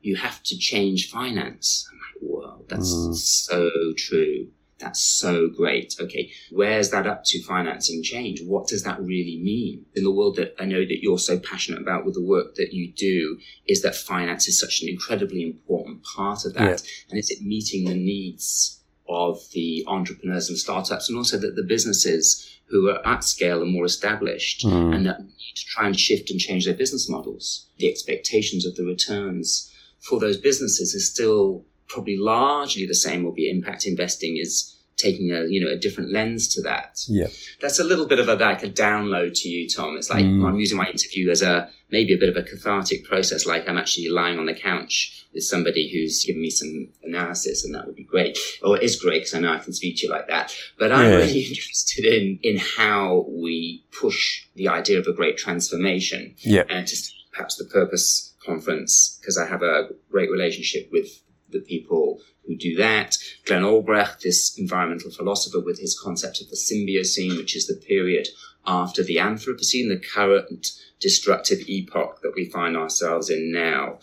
you 0.00 0.16
have 0.16 0.42
to 0.44 0.56
change 0.56 1.10
finance. 1.10 1.88
I'm 1.90 1.98
like, 1.98 2.30
whoa, 2.30 2.64
that's 2.68 2.92
mm. 2.92 3.14
so 3.14 3.70
true. 3.96 4.48
That's 4.78 5.00
so 5.00 5.48
great. 5.48 5.96
Okay, 5.98 6.30
where's 6.52 6.90
that 6.90 7.06
up 7.06 7.24
to 7.24 7.42
financing 7.42 8.00
change? 8.04 8.40
What 8.44 8.68
does 8.68 8.84
that 8.84 9.00
really 9.00 9.40
mean? 9.42 9.86
In 9.96 10.04
the 10.04 10.12
world 10.12 10.36
that 10.36 10.54
I 10.60 10.66
know 10.66 10.80
that 10.80 11.02
you're 11.02 11.18
so 11.18 11.36
passionate 11.40 11.80
about 11.80 12.04
with 12.04 12.14
the 12.14 12.22
work 12.22 12.54
that 12.54 12.72
you 12.72 12.92
do, 12.92 13.38
is 13.66 13.82
that 13.82 13.96
finance 13.96 14.46
is 14.46 14.60
such 14.60 14.82
an 14.82 14.88
incredibly 14.88 15.42
important 15.42 16.04
part 16.04 16.44
of 16.44 16.54
that. 16.54 16.80
Yeah. 16.82 16.90
And 17.10 17.18
is 17.18 17.30
it 17.30 17.42
meeting 17.42 17.86
the 17.86 17.94
needs 17.94 18.77
of 19.08 19.40
the 19.52 19.84
entrepreneurs 19.86 20.48
and 20.48 20.58
startups 20.58 21.08
and 21.08 21.16
also 21.16 21.38
that 21.38 21.56
the 21.56 21.62
businesses 21.62 22.58
who 22.66 22.90
are 22.90 23.06
at 23.06 23.24
scale 23.24 23.62
and 23.62 23.72
more 23.72 23.84
established 23.84 24.64
mm. 24.64 24.94
and 24.94 25.06
that 25.06 25.20
need 25.20 25.54
to 25.54 25.64
try 25.66 25.86
and 25.86 25.98
shift 25.98 26.30
and 26.30 26.38
change 26.38 26.66
their 26.66 26.74
business 26.74 27.08
models. 27.08 27.66
The 27.78 27.90
expectations 27.90 28.66
of 28.66 28.76
the 28.76 28.84
returns 28.84 29.72
for 30.00 30.20
those 30.20 30.36
businesses 30.36 30.94
is 30.94 31.10
still 31.10 31.64
probably 31.88 32.16
largely 32.18 32.86
the 32.86 32.94
same, 32.94 33.24
will 33.24 33.32
be 33.32 33.50
impact 33.50 33.86
investing 33.86 34.36
is 34.36 34.77
taking 34.98 35.32
a 35.32 35.46
you 35.46 35.64
know 35.64 35.70
a 35.70 35.76
different 35.76 36.12
lens 36.12 36.48
to 36.54 36.62
that. 36.62 37.00
Yeah, 37.08 37.28
that's 37.60 37.78
a 37.78 37.84
little 37.84 38.06
bit 38.06 38.18
of 38.18 38.28
a 38.28 38.34
like 38.34 38.62
a 38.62 38.70
download 38.70 39.32
to 39.42 39.48
you, 39.48 39.68
Tom. 39.68 39.96
It's 39.96 40.10
like 40.10 40.24
mm. 40.24 40.46
I'm 40.46 40.58
using 40.58 40.76
my 40.76 40.86
interview 40.86 41.30
as 41.30 41.40
a 41.40 41.70
maybe 41.90 42.14
a 42.14 42.18
bit 42.18 42.28
of 42.28 42.36
a 42.36 42.42
cathartic 42.42 43.04
process, 43.04 43.46
like 43.46 43.68
I'm 43.68 43.78
actually 43.78 44.08
lying 44.10 44.38
on 44.38 44.46
the 44.46 44.54
couch 44.54 45.26
with 45.32 45.44
somebody 45.44 45.90
who's 45.90 46.24
giving 46.24 46.42
me 46.42 46.50
some 46.50 46.88
analysis, 47.02 47.64
and 47.64 47.74
that 47.74 47.86
would 47.86 47.96
be 47.96 48.04
great. 48.04 48.38
Or 48.62 48.76
it 48.76 48.82
is 48.82 49.00
great 49.00 49.20
because 49.20 49.34
I 49.34 49.40
know 49.40 49.52
I 49.52 49.58
can 49.58 49.72
speak 49.72 49.96
to 49.98 50.06
you 50.06 50.12
like 50.12 50.28
that. 50.28 50.54
But 50.78 50.92
I'm 50.92 51.10
yeah. 51.10 51.16
really 51.16 51.40
interested 51.48 52.04
in 52.04 52.38
in 52.42 52.58
how 52.58 53.26
we 53.28 53.84
push 53.92 54.44
the 54.54 54.68
idea 54.68 54.98
of 54.98 55.06
a 55.06 55.12
great 55.12 55.38
transformation. 55.38 56.34
Yeah, 56.38 56.64
and 56.68 56.86
just 56.86 57.14
perhaps 57.32 57.56
the 57.56 57.64
purpose 57.64 58.34
conference 58.44 59.18
because 59.20 59.38
I 59.38 59.46
have 59.46 59.62
a 59.62 59.88
great 60.10 60.30
relationship 60.30 60.88
with 60.90 61.22
the 61.50 61.60
people 61.60 62.20
who 62.46 62.56
do 62.56 62.76
that. 62.76 63.16
Glenn 63.44 63.64
Albrecht, 63.64 64.22
this 64.22 64.58
environmental 64.58 65.10
philosopher 65.10 65.60
with 65.60 65.78
his 65.78 65.98
concept 65.98 66.40
of 66.40 66.48
the 66.48 66.56
Symbiocene, 66.56 67.36
which 67.36 67.54
is 67.56 67.66
the 67.66 67.76
period 67.76 68.28
after 68.66 69.02
the 69.02 69.16
Anthropocene, 69.16 69.88
the 69.88 70.02
current 70.14 70.72
destructive 71.00 71.60
epoch 71.68 72.20
that 72.22 72.32
we 72.34 72.44
find 72.44 72.76
ourselves 72.76 73.30
in 73.30 73.52
now. 73.52 73.98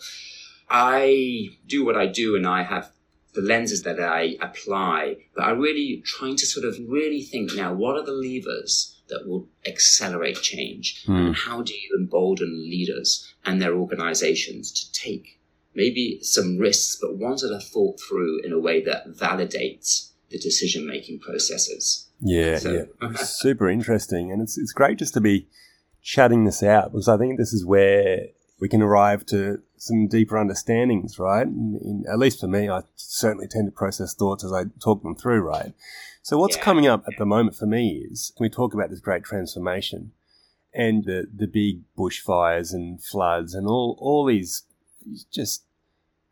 I 0.68 1.50
do 1.66 1.84
what 1.84 1.96
I 1.96 2.06
do 2.06 2.36
and 2.36 2.46
I 2.46 2.62
have 2.62 2.90
the 3.34 3.42
lenses 3.42 3.82
that 3.82 4.00
I 4.00 4.36
apply, 4.40 5.16
but 5.34 5.44
I'm 5.44 5.60
really 5.60 6.02
trying 6.04 6.36
to 6.36 6.46
sort 6.46 6.64
of 6.64 6.76
really 6.88 7.22
think 7.22 7.54
now, 7.54 7.72
what 7.72 7.96
are 7.96 8.04
the 8.04 8.12
levers 8.12 9.00
that 9.08 9.26
will 9.26 9.48
accelerate 9.66 10.40
change? 10.40 11.04
Mm. 11.06 11.26
And 11.26 11.36
how 11.36 11.62
do 11.62 11.74
you 11.74 11.96
embolden 11.98 12.68
leaders 12.68 13.32
and 13.44 13.60
their 13.60 13.76
organizations 13.76 14.72
to 14.72 14.92
take 14.92 15.38
maybe 15.76 16.18
some 16.22 16.58
risks, 16.58 16.98
but 17.00 17.16
ones 17.16 17.42
that 17.42 17.54
are 17.54 17.60
thought 17.60 18.00
through 18.00 18.40
in 18.42 18.52
a 18.52 18.58
way 18.58 18.82
that 18.82 19.08
validates 19.08 20.10
the 20.30 20.38
decision 20.38 20.86
making 20.86 21.20
processes. 21.20 22.08
Yeah, 22.20 22.58
so. 22.58 22.86
yeah. 23.00 23.12
Super 23.16 23.68
interesting. 23.68 24.32
And 24.32 24.42
it's, 24.42 24.58
it's 24.58 24.72
great 24.72 24.98
just 24.98 25.14
to 25.14 25.20
be 25.20 25.46
chatting 26.02 26.44
this 26.44 26.62
out 26.62 26.92
because 26.92 27.08
I 27.08 27.16
think 27.16 27.38
this 27.38 27.52
is 27.52 27.64
where 27.64 28.26
we 28.58 28.68
can 28.68 28.82
arrive 28.82 29.26
to 29.26 29.62
some 29.76 30.08
deeper 30.08 30.38
understandings, 30.38 31.18
right? 31.18 31.46
In, 31.46 31.78
in, 31.82 32.04
at 32.10 32.18
least 32.18 32.40
for 32.40 32.48
me, 32.48 32.68
I 32.68 32.82
certainly 32.96 33.46
tend 33.46 33.66
to 33.66 33.72
process 33.72 34.14
thoughts 34.14 34.44
as 34.44 34.52
I 34.52 34.64
talk 34.80 35.02
them 35.02 35.14
through, 35.14 35.40
right? 35.40 35.74
So 36.22 36.38
what's 36.38 36.56
yeah, 36.56 36.62
coming 36.62 36.86
up 36.86 37.04
at 37.06 37.18
the 37.18 37.26
moment 37.26 37.56
for 37.56 37.66
me 37.66 38.06
is 38.10 38.32
we 38.40 38.48
talk 38.48 38.74
about 38.74 38.90
this 38.90 39.00
great 39.00 39.22
transformation 39.22 40.12
and 40.72 41.04
the, 41.04 41.28
the 41.34 41.46
big 41.46 41.82
bushfires 41.96 42.72
and 42.72 43.02
floods 43.02 43.54
and 43.54 43.66
all, 43.66 43.96
all 44.00 44.24
these 44.24 44.62
just 45.30 45.64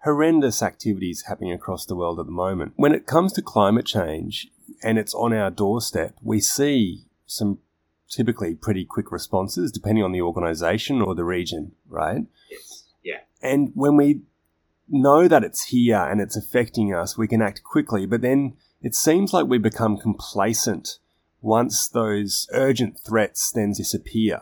horrendous 0.04 0.62
activities 0.62 1.24
happening 1.28 1.52
across 1.52 1.86
the 1.86 1.96
world 1.96 2.20
at 2.20 2.26
the 2.26 2.32
moment. 2.32 2.72
When 2.76 2.94
it 2.94 3.06
comes 3.06 3.32
to 3.34 3.42
climate 3.42 3.86
change 3.86 4.48
and 4.82 4.98
it's 4.98 5.14
on 5.14 5.32
our 5.32 5.50
doorstep, 5.50 6.14
we 6.22 6.40
see 6.40 7.04
some 7.26 7.58
typically 8.08 8.54
pretty 8.54 8.84
quick 8.84 9.10
responses 9.10 9.72
depending 9.72 10.04
on 10.04 10.12
the 10.12 10.20
organization 10.20 11.00
or 11.00 11.14
the 11.14 11.24
region, 11.24 11.72
right? 11.88 12.26
Yes. 12.50 12.84
Yeah. 13.02 13.20
And 13.42 13.72
when 13.74 13.96
we 13.96 14.20
know 14.88 15.26
that 15.26 15.42
it's 15.42 15.64
here 15.64 15.98
and 15.98 16.20
it's 16.20 16.36
affecting 16.36 16.94
us, 16.94 17.16
we 17.16 17.26
can 17.26 17.40
act 17.40 17.62
quickly, 17.64 18.04
but 18.06 18.20
then 18.20 18.54
it 18.82 18.94
seems 18.94 19.32
like 19.32 19.46
we 19.46 19.58
become 19.58 19.96
complacent 19.96 20.98
once 21.40 21.88
those 21.88 22.46
urgent 22.52 22.98
threats 23.00 23.50
then 23.52 23.72
disappear. 23.72 24.40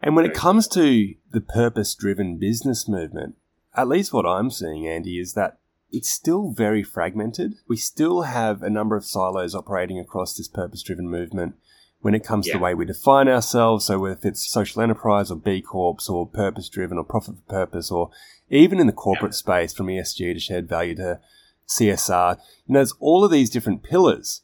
And 0.00 0.14
when 0.14 0.24
it 0.24 0.34
comes 0.34 0.68
to 0.68 1.14
the 1.30 1.40
purpose 1.40 1.94
driven 1.94 2.38
business 2.38 2.88
movement, 2.88 3.36
at 3.74 3.88
least 3.88 4.12
what 4.12 4.26
I'm 4.26 4.50
seeing, 4.50 4.86
Andy, 4.86 5.18
is 5.18 5.34
that 5.34 5.58
it's 5.90 6.08
still 6.08 6.52
very 6.52 6.82
fragmented. 6.82 7.54
We 7.68 7.76
still 7.76 8.22
have 8.22 8.62
a 8.62 8.70
number 8.70 8.96
of 8.96 9.04
silos 9.04 9.54
operating 9.54 9.98
across 9.98 10.36
this 10.36 10.48
purpose 10.48 10.82
driven 10.82 11.08
movement 11.08 11.54
when 12.00 12.14
it 12.14 12.24
comes 12.24 12.46
yeah. 12.46 12.52
to 12.52 12.58
the 12.58 12.64
way 12.64 12.74
we 12.74 12.84
define 12.84 13.28
ourselves. 13.28 13.86
So 13.86 14.04
if 14.06 14.24
it's 14.24 14.46
social 14.46 14.82
enterprise 14.82 15.30
or 15.30 15.36
B 15.36 15.60
Corps 15.60 16.08
or 16.08 16.26
purpose 16.26 16.68
driven 16.68 16.98
or 16.98 17.04
profit 17.04 17.36
for 17.36 17.42
purpose 17.52 17.90
or 17.90 18.10
even 18.50 18.78
in 18.78 18.86
the 18.86 18.92
corporate 18.92 19.32
yeah. 19.32 19.38
space 19.38 19.72
from 19.72 19.86
ESG 19.86 20.34
to 20.34 20.40
shared 20.40 20.68
value 20.68 20.94
to 20.96 21.20
CSR, 21.68 22.36
you 22.66 22.72
know, 22.72 22.78
there's 22.78 22.94
all 23.00 23.24
of 23.24 23.30
these 23.30 23.50
different 23.50 23.82
pillars. 23.82 24.42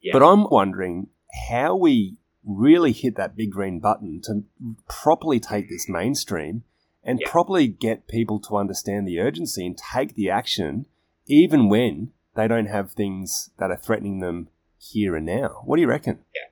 Yeah. 0.00 0.12
But 0.12 0.22
I'm 0.22 0.48
wondering 0.50 1.08
how 1.48 1.76
we 1.76 2.16
really 2.44 2.92
hit 2.92 3.16
that 3.16 3.36
big 3.36 3.50
green 3.50 3.80
button 3.80 4.20
to 4.24 4.44
properly 4.88 5.40
take 5.40 5.68
this 5.68 5.88
mainstream 5.88 6.64
and 7.02 7.20
yeah. 7.20 7.30
properly 7.30 7.66
get 7.66 8.08
people 8.08 8.38
to 8.40 8.56
understand 8.56 9.06
the 9.06 9.20
urgency 9.20 9.66
and 9.66 9.76
take 9.76 10.14
the 10.14 10.30
action, 10.30 10.86
even 11.26 11.68
when 11.68 12.12
they 12.36 12.46
don't 12.46 12.66
have 12.66 12.92
things 12.92 13.50
that 13.58 13.70
are 13.70 13.76
threatening 13.76 14.20
them 14.20 14.48
here 14.78 15.16
and 15.16 15.26
now. 15.26 15.62
What 15.64 15.76
do 15.76 15.82
you 15.82 15.88
reckon? 15.88 16.20
Yeah, 16.34 16.50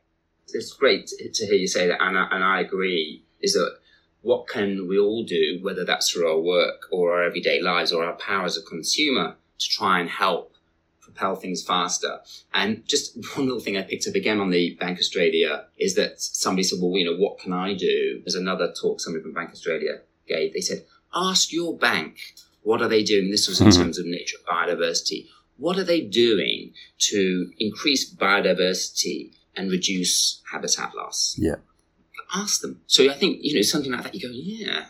it's 0.55 0.73
great 0.73 1.07
to 1.07 1.47
hear 1.47 1.55
you 1.55 1.67
say 1.67 1.87
that, 1.89 2.01
and 2.01 2.19
I, 2.19 2.29
and 2.31 2.45
I 2.45 2.61
agree. 2.61 3.25
Is 3.41 3.53
that 3.53 3.79
what 4.23 4.49
can 4.49 4.89
we 4.89 4.99
all 4.99 5.25
do, 5.25 5.59
whether 5.63 5.85
that's 5.85 6.11
through 6.11 6.29
our 6.29 6.41
work 6.41 6.83
or 6.91 7.15
our 7.15 7.23
everyday 7.23 7.61
lives 7.63 7.93
or 7.93 8.05
our 8.05 8.15
power 8.17 8.45
as 8.45 8.57
a 8.57 8.63
consumer, 8.63 9.37
to 9.59 9.69
try 9.69 10.01
and 10.01 10.09
help 10.09 10.53
propel 11.09 11.37
things 11.37 11.63
faster. 11.63 12.21
And 12.53 12.87
just 12.87 13.17
one 13.37 13.47
little 13.47 13.61
thing 13.61 13.77
I 13.77 13.83
picked 13.83 14.07
up 14.07 14.15
again 14.15 14.41
on 14.41 14.51
the 14.51 14.75
Bank 14.79 14.99
Australia 14.99 15.65
is 15.79 15.95
that 15.95 16.21
somebody 16.21 16.63
said, 16.63 16.79
well, 16.81 16.97
you 16.97 17.05
know, 17.05 17.17
what 17.17 17.39
can 17.39 17.53
I 17.53 17.75
do? 17.75 18.21
There's 18.25 18.35
another 18.35 18.73
talk 18.73 19.01
somebody 19.01 19.23
from 19.23 19.33
Bank 19.33 19.51
Australia 19.51 20.01
gave. 20.27 20.53
They 20.53 20.61
said, 20.61 20.85
ask 21.15 21.53
your 21.53 21.77
bank, 21.77 22.35
what 22.63 22.83
are 22.83 22.89
they 22.89 23.03
doing? 23.03 23.31
This 23.31 23.49
was 23.49 23.61
in 23.61 23.69
mm-hmm. 23.69 23.83
terms 23.83 23.99
of 23.99 24.07
nature 24.07 24.37
biodiversity. 24.47 25.27
What 25.57 25.79
are 25.79 25.85
they 25.85 26.03
doing 26.03 26.73
to 27.11 27.51
increase 27.59 28.15
biodiversity 28.15 29.33
and 29.57 29.71
reduce 29.71 30.43
habitat 30.53 30.95
loss? 30.95 31.35
Yeah. 31.39 31.57
ask 32.35 32.61
them. 32.61 32.81
So 32.87 33.11
I 33.11 33.15
think, 33.15 33.39
you 33.41 33.55
know, 33.55 33.63
something 33.63 33.91
like 33.91 34.03
that, 34.05 34.15
you 34.15 34.21
go, 34.21 34.33
yeah, 34.33 34.87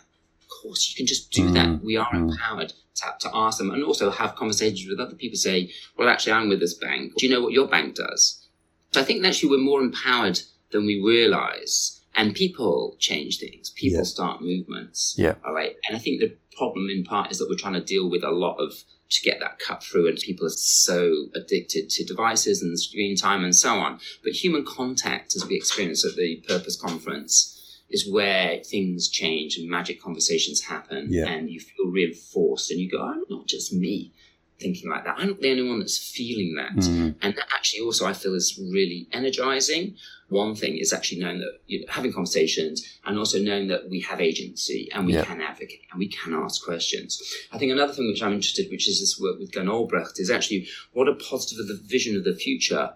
course, 0.62 0.88
you 0.90 0.96
can 0.96 1.06
just 1.06 1.30
do 1.32 1.42
Mm, 1.48 1.54
that. 1.54 1.84
We 1.84 1.96
are 1.96 2.10
mm. 2.12 2.30
empowered 2.32 2.72
to, 2.96 3.04
to 3.20 3.30
ask 3.34 3.58
them 3.58 3.70
and 3.70 3.82
also 3.84 4.10
have 4.10 4.34
conversations 4.36 4.86
with 4.88 5.00
other 5.00 5.14
people. 5.16 5.36
Say, 5.36 5.70
well, 5.96 6.08
actually, 6.08 6.32
I'm 6.32 6.48
with 6.48 6.60
this 6.60 6.74
bank. 6.74 7.12
Do 7.16 7.26
you 7.26 7.32
know 7.32 7.42
what 7.42 7.52
your 7.52 7.68
bank 7.68 7.94
does? 7.94 8.46
So 8.92 9.00
I 9.00 9.04
think 9.04 9.24
actually 9.24 9.50
we're 9.50 9.58
more 9.64 9.80
empowered 9.80 10.40
than 10.72 10.86
we 10.86 11.00
realize. 11.04 11.94
And 12.14 12.34
people 12.34 12.96
change 12.98 13.38
things. 13.38 13.70
People 13.70 13.98
Yeah. 13.98 14.04
start 14.04 14.42
movements. 14.42 15.14
Yeah. 15.16 15.34
All 15.46 15.54
right. 15.54 15.76
And 15.86 15.96
I 15.96 16.00
think 16.00 16.20
the 16.20 16.34
problem 16.56 16.90
in 16.90 17.04
part 17.04 17.30
is 17.30 17.38
that 17.38 17.48
we're 17.48 17.56
trying 17.56 17.74
to 17.74 17.80
deal 17.94 18.10
with 18.10 18.24
a 18.24 18.30
lot 18.30 18.56
of 18.56 18.72
to 19.10 19.22
get 19.22 19.40
that 19.40 19.58
cut 19.58 19.82
through 19.82 20.06
and 20.08 20.18
people 20.18 20.44
are 20.44 20.50
so 20.50 21.28
addicted 21.34 21.88
to 21.88 22.04
devices 22.04 22.60
and 22.60 22.78
screen 22.78 23.16
time 23.16 23.42
and 23.42 23.56
so 23.56 23.74
on. 23.78 23.98
But 24.22 24.32
human 24.32 24.64
contact, 24.66 25.34
as 25.36 25.46
we 25.46 25.56
experienced 25.56 26.04
at 26.04 26.16
the 26.16 26.44
Purpose 26.46 26.76
Conference, 26.76 27.57
is 27.90 28.10
where 28.10 28.60
things 28.64 29.08
change 29.08 29.56
and 29.56 29.68
magic 29.68 30.00
conversations 30.02 30.62
happen 30.62 31.06
Yeah. 31.10 31.26
and 31.28 31.50
you 31.50 31.60
feel 31.60 31.86
reinforced 31.86 32.70
and 32.70 32.80
you 32.80 32.90
go, 32.90 33.00
I'm 33.02 33.22
not 33.30 33.46
just 33.46 33.72
me 33.72 34.12
thinking 34.60 34.90
like 34.90 35.04
that. 35.04 35.14
I'm 35.18 35.28
not 35.28 35.40
the 35.40 35.50
only 35.52 35.68
one 35.68 35.78
that's 35.78 35.96
feeling 35.98 36.56
that. 36.56 36.72
Mm. 36.84 37.14
And 37.22 37.34
that 37.36 37.46
actually 37.54 37.80
also 37.80 38.06
I 38.06 38.12
feel 38.12 38.34
is 38.34 38.58
really 38.60 39.06
energizing. 39.12 39.94
One 40.30 40.54
thing 40.56 40.76
is 40.76 40.92
actually 40.92 41.20
knowing 41.20 41.38
that 41.38 41.60
you 41.68 41.80
know, 41.80 41.86
having 41.88 42.12
conversations 42.12 42.84
and 43.06 43.16
also 43.16 43.38
knowing 43.38 43.68
that 43.68 43.88
we 43.88 44.00
have 44.00 44.20
agency 44.20 44.88
and 44.92 45.06
we 45.06 45.14
Yeah. 45.14 45.24
can 45.24 45.40
advocate 45.40 45.82
and 45.92 45.98
we 46.00 46.08
can 46.08 46.34
ask 46.34 46.62
questions. 46.64 47.22
I 47.52 47.58
think 47.58 47.70
another 47.72 47.92
thing 47.92 48.08
which 48.08 48.22
I'm 48.22 48.32
interested, 48.34 48.68
which 48.70 48.88
is 48.88 49.00
this 49.00 49.18
work 49.20 49.38
with 49.38 49.52
Glenn 49.52 49.68
Albrecht, 49.68 50.18
is 50.18 50.28
actually 50.30 50.66
what 50.92 51.08
a 51.08 51.14
positive 51.14 51.60
of 51.60 51.68
the 51.68 51.80
vision 51.86 52.16
of 52.16 52.24
the 52.24 52.34
future 52.34 52.90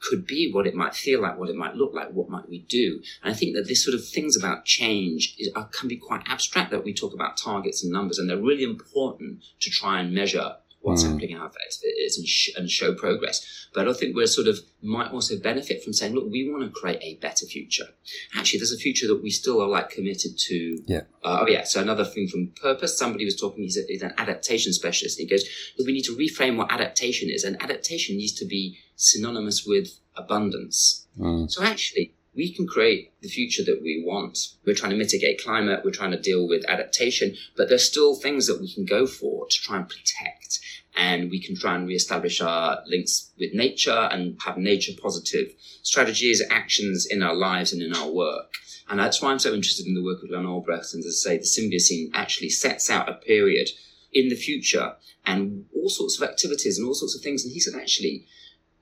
could 0.00 0.26
be, 0.26 0.50
what 0.52 0.66
it 0.66 0.74
might 0.74 0.94
feel 0.94 1.22
like, 1.22 1.38
what 1.38 1.48
it 1.48 1.56
might 1.56 1.74
look 1.74 1.94
like, 1.94 2.10
what 2.10 2.28
might 2.28 2.48
we 2.48 2.60
do. 2.60 3.00
And 3.22 3.32
I 3.32 3.36
think 3.36 3.54
that 3.54 3.66
this 3.66 3.84
sort 3.84 3.94
of 3.94 4.06
things 4.06 4.36
about 4.36 4.64
change 4.64 5.34
is, 5.38 5.50
are, 5.54 5.68
can 5.68 5.88
be 5.88 5.96
quite 5.96 6.22
abstract. 6.26 6.70
That 6.70 6.84
we 6.84 6.94
talk 6.94 7.14
about 7.14 7.36
targets 7.36 7.82
and 7.82 7.92
numbers, 7.92 8.18
and 8.18 8.28
they're 8.28 8.36
really 8.36 8.64
important 8.64 9.44
to 9.60 9.70
try 9.70 10.00
and 10.00 10.12
measure 10.12 10.56
what's 10.80 11.02
Mm. 11.02 11.12
happening, 11.12 11.30
effective 11.36 11.80
it 11.82 11.98
is, 12.06 12.16
and, 12.18 12.26
sh- 12.28 12.50
and 12.56 12.70
show 12.70 12.94
progress. 12.94 13.44
But 13.74 13.88
I 13.88 13.92
think 13.92 14.14
we're 14.14 14.26
sort 14.28 14.46
of 14.46 14.60
might 14.82 15.10
also 15.10 15.36
benefit 15.38 15.82
from 15.82 15.92
saying, 15.92 16.14
look, 16.14 16.30
we 16.30 16.48
want 16.48 16.62
to 16.64 16.70
create 16.70 17.00
a 17.02 17.14
better 17.16 17.44
future. 17.46 17.88
Actually, 18.36 18.60
there's 18.60 18.72
a 18.72 18.78
future 18.78 19.06
that 19.08 19.20
we 19.22 19.30
still 19.30 19.60
are 19.60 19.68
like 19.68 19.90
committed 19.90 20.38
to. 20.38 20.78
Yeah. 20.86 21.02
Uh, 21.24 21.40
oh 21.42 21.46
yeah. 21.48 21.64
So 21.64 21.80
another 21.80 22.04
thing 22.04 22.28
from 22.28 22.52
purpose. 22.60 22.96
Somebody 22.96 23.24
was 23.24 23.34
talking. 23.36 23.64
He's, 23.64 23.76
a, 23.76 23.82
he's 23.88 24.02
an 24.02 24.14
adaptation 24.16 24.72
specialist. 24.72 25.18
He 25.18 25.26
goes, 25.26 25.44
we 25.84 25.92
need 25.92 26.04
to 26.04 26.16
reframe 26.16 26.56
what 26.56 26.70
adaptation 26.70 27.30
is, 27.30 27.42
and 27.42 27.60
adaptation 27.62 28.16
needs 28.16 28.32
to 28.34 28.44
be 28.46 28.78
synonymous 28.94 29.66
with 29.66 29.98
abundance. 30.14 31.06
Mm. 31.18 31.50
So 31.50 31.62
actually, 31.62 32.14
we 32.34 32.52
can 32.52 32.66
create 32.66 33.12
the 33.22 33.28
future 33.28 33.64
that 33.64 33.80
we 33.82 34.02
want. 34.06 34.38
We're 34.66 34.74
trying 34.74 34.90
to 34.92 34.96
mitigate 34.98 35.42
climate, 35.42 35.80
we're 35.84 35.90
trying 35.90 36.10
to 36.10 36.20
deal 36.20 36.46
with 36.46 36.64
adaptation, 36.68 37.34
but 37.56 37.68
there's 37.68 37.84
still 37.84 38.14
things 38.14 38.46
that 38.46 38.60
we 38.60 38.72
can 38.72 38.84
go 38.84 39.06
for 39.06 39.46
to 39.48 39.56
try 39.62 39.76
and 39.78 39.88
protect. 39.88 40.60
And 40.96 41.30
we 41.30 41.40
can 41.40 41.54
try 41.56 41.74
and 41.76 41.86
reestablish 41.86 42.40
our 42.40 42.78
links 42.86 43.30
with 43.38 43.52
nature 43.52 44.08
and 44.10 44.38
have 44.44 44.56
nature 44.56 44.92
positive 45.00 45.52
strategies, 45.82 46.42
actions 46.50 47.06
in 47.06 47.22
our 47.22 47.34
lives 47.34 47.72
and 47.72 47.82
in 47.82 47.94
our 47.94 48.10
work. 48.10 48.50
And 48.88 48.98
that's 48.98 49.20
why 49.20 49.30
I'm 49.30 49.38
so 49.38 49.52
interested 49.52 49.86
in 49.86 49.94
the 49.94 50.02
work 50.04 50.22
of 50.22 50.28
Glenn 50.30 50.46
Albrecht. 50.46 50.94
And 50.94 51.04
as 51.04 51.22
I 51.26 51.30
say, 51.30 51.36
the 51.38 51.44
Symbiocene 51.44 52.10
actually 52.14 52.50
sets 52.50 52.88
out 52.88 53.08
a 53.08 53.14
period 53.14 53.68
in 54.12 54.28
the 54.28 54.36
future 54.36 54.94
and 55.26 55.66
all 55.74 55.88
sorts 55.88 56.20
of 56.20 56.28
activities 56.28 56.78
and 56.78 56.86
all 56.86 56.94
sorts 56.94 57.14
of 57.16 57.22
things. 57.22 57.44
And 57.44 57.52
he 57.52 57.60
said, 57.60 57.74
actually, 57.78 58.26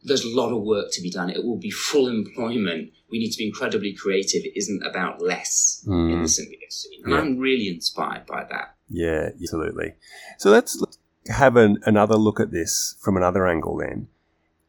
there's 0.05 0.25
a 0.25 0.37
lot 0.37 0.53
of 0.53 0.63
work 0.63 0.93
to 0.93 1.03
be 1.03 1.11
done. 1.11 1.31
It 1.31 1.43
will 1.43 1.57
be 1.57 1.71
full 1.71 2.07
employment. 2.09 2.93
We 3.11 3.19
need 3.19 3.31
to 3.31 3.39
be 3.39 3.47
incredibly 3.47 3.95
creative. 3.95 4.43
It 4.45 4.57
isn't 4.57 4.85
about 4.85 5.23
less 5.23 5.83
in 5.87 5.93
the 5.93 6.29
Mm. 6.29 6.39
Symbiocene. 6.39 7.05
And 7.05 7.13
Yeah. 7.13 7.19
I'm 7.21 7.39
really 7.39 7.69
inspired 7.69 8.27
by 8.27 8.45
that. 8.51 8.77
Yeah, 8.91 9.31
absolutely. 9.41 9.95
So 10.39 10.51
let's 10.51 10.77
let's 10.79 10.99
have 11.29 11.57
an, 11.57 11.79
another 11.85 12.17
look 12.17 12.41
at 12.41 12.51
this 12.51 12.97
from 13.01 13.17
another 13.17 13.47
angle 13.47 13.77
then. 13.77 14.09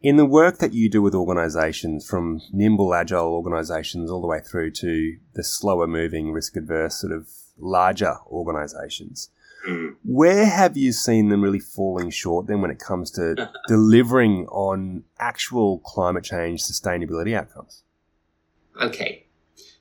In 0.01 0.17
the 0.17 0.25
work 0.25 0.59
that 0.59 0.73
you 0.73 0.89
do 0.89 1.01
with 1.01 1.15
organizations, 1.15 2.07
from 2.07 2.41
nimble, 2.53 2.93
agile 2.93 3.33
organizations 3.33 4.11
all 4.11 4.21
the 4.21 4.27
way 4.27 4.39
through 4.39 4.71
to 4.71 5.17
the 5.33 5.43
slower 5.43 5.87
moving, 5.87 6.31
risk 6.31 6.55
adverse, 6.55 6.95
sort 7.01 7.11
of 7.13 7.27
larger 7.57 8.17
organizations, 8.27 9.29
Mm. 9.67 9.95
where 10.03 10.45
have 10.45 10.77
you 10.77 10.91
seen 10.91 11.29
them 11.29 11.41
really 11.41 11.57
falling 11.57 12.11
short 12.11 12.45
then 12.45 12.61
when 12.61 12.69
it 12.69 12.77
comes 12.77 13.09
to 13.09 13.49
delivering 13.67 14.45
on 14.49 15.03
actual 15.17 15.79
climate 15.79 16.23
change 16.23 16.61
sustainability 16.61 17.33
outcomes? 17.35 17.81
Okay. 18.79 19.24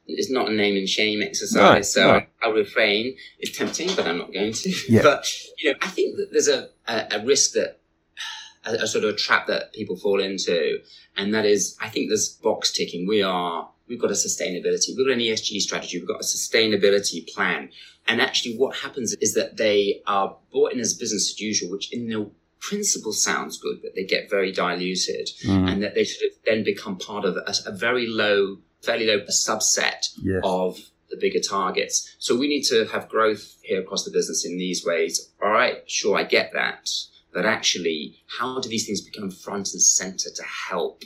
It's 0.06 0.30
not 0.30 0.48
a 0.50 0.52
name 0.52 0.76
and 0.76 0.88
shame 0.88 1.22
exercise, 1.22 1.92
so 1.92 2.12
no. 2.18 2.26
I'll 2.42 2.52
refrain. 2.52 3.16
It's 3.38 3.56
tempting, 3.56 3.88
but 3.96 4.06
I'm 4.06 4.18
not 4.18 4.32
going 4.32 4.52
to. 4.52 4.70
Yeah. 4.88 5.02
But 5.08 5.26
you 5.58 5.70
know, 5.70 5.78
I 5.80 5.88
think 5.88 6.16
that 6.16 6.28
there's 6.32 6.48
a, 6.48 6.68
a, 6.86 7.06
a 7.20 7.24
risk 7.24 7.52
that 7.52 7.80
a, 8.66 8.72
a 8.82 8.86
sort 8.86 9.04
of 9.04 9.10
a 9.14 9.16
trap 9.16 9.46
that 9.46 9.72
people 9.72 9.96
fall 9.96 10.20
into, 10.20 10.78
and 11.16 11.32
that 11.34 11.46
is, 11.46 11.76
I 11.80 11.88
think 11.88 12.08
there's 12.10 12.28
box 12.28 12.72
ticking. 12.72 13.06
We 13.08 13.22
are, 13.22 13.68
we've 13.88 14.00
got 14.00 14.10
a 14.10 14.14
sustainability, 14.14 14.88
we've 14.96 15.06
got 15.06 15.12
an 15.14 15.20
ESG 15.20 15.60
strategy, 15.60 15.98
we've 15.98 16.08
got 16.08 16.20
a 16.20 16.24
sustainability 16.24 17.26
plan, 17.32 17.70
and 18.06 18.20
actually, 18.20 18.56
what 18.56 18.76
happens 18.76 19.14
is 19.20 19.34
that 19.34 19.56
they 19.56 20.02
are 20.06 20.36
brought 20.52 20.72
in 20.72 20.80
as 20.80 20.92
business 20.94 21.30
as 21.32 21.40
usual, 21.40 21.70
which 21.70 21.92
in 21.92 22.08
the 22.08 22.30
principle 22.60 23.12
sounds 23.12 23.58
good, 23.58 23.80
but 23.82 23.94
they 23.94 24.04
get 24.04 24.30
very 24.30 24.50
diluted 24.50 25.28
Mm. 25.44 25.70
and 25.70 25.82
that 25.82 25.94
they 25.94 26.04
sort 26.04 26.30
of 26.30 26.38
then 26.46 26.64
become 26.64 26.96
part 26.96 27.24
of 27.26 27.36
a, 27.36 27.54
a 27.66 27.72
very 27.72 28.06
low, 28.06 28.58
fairly 28.84 29.06
low 29.06 29.18
a 29.18 29.26
subset 29.30 30.08
Yes. 30.22 30.40
of 30.44 30.78
the 31.10 31.16
bigger 31.16 31.40
targets. 31.40 32.14
So 32.18 32.36
we 32.36 32.48
need 32.48 32.62
to 32.64 32.86
have 32.86 33.08
growth 33.08 33.56
here 33.62 33.80
across 33.80 34.04
the 34.04 34.10
business 34.10 34.44
in 34.44 34.56
these 34.58 34.84
ways. 34.84 35.30
All 35.42 35.50
right, 35.50 35.88
sure, 35.88 36.16
I 36.16 36.24
get 36.24 36.52
that. 36.54 36.88
But 37.32 37.44
actually, 37.46 38.16
how 38.38 38.60
do 38.60 38.68
these 38.68 38.86
things 38.86 39.00
become 39.00 39.30
front 39.30 39.72
and 39.72 39.82
center 39.82 40.30
to 40.34 40.42
help 40.70 41.02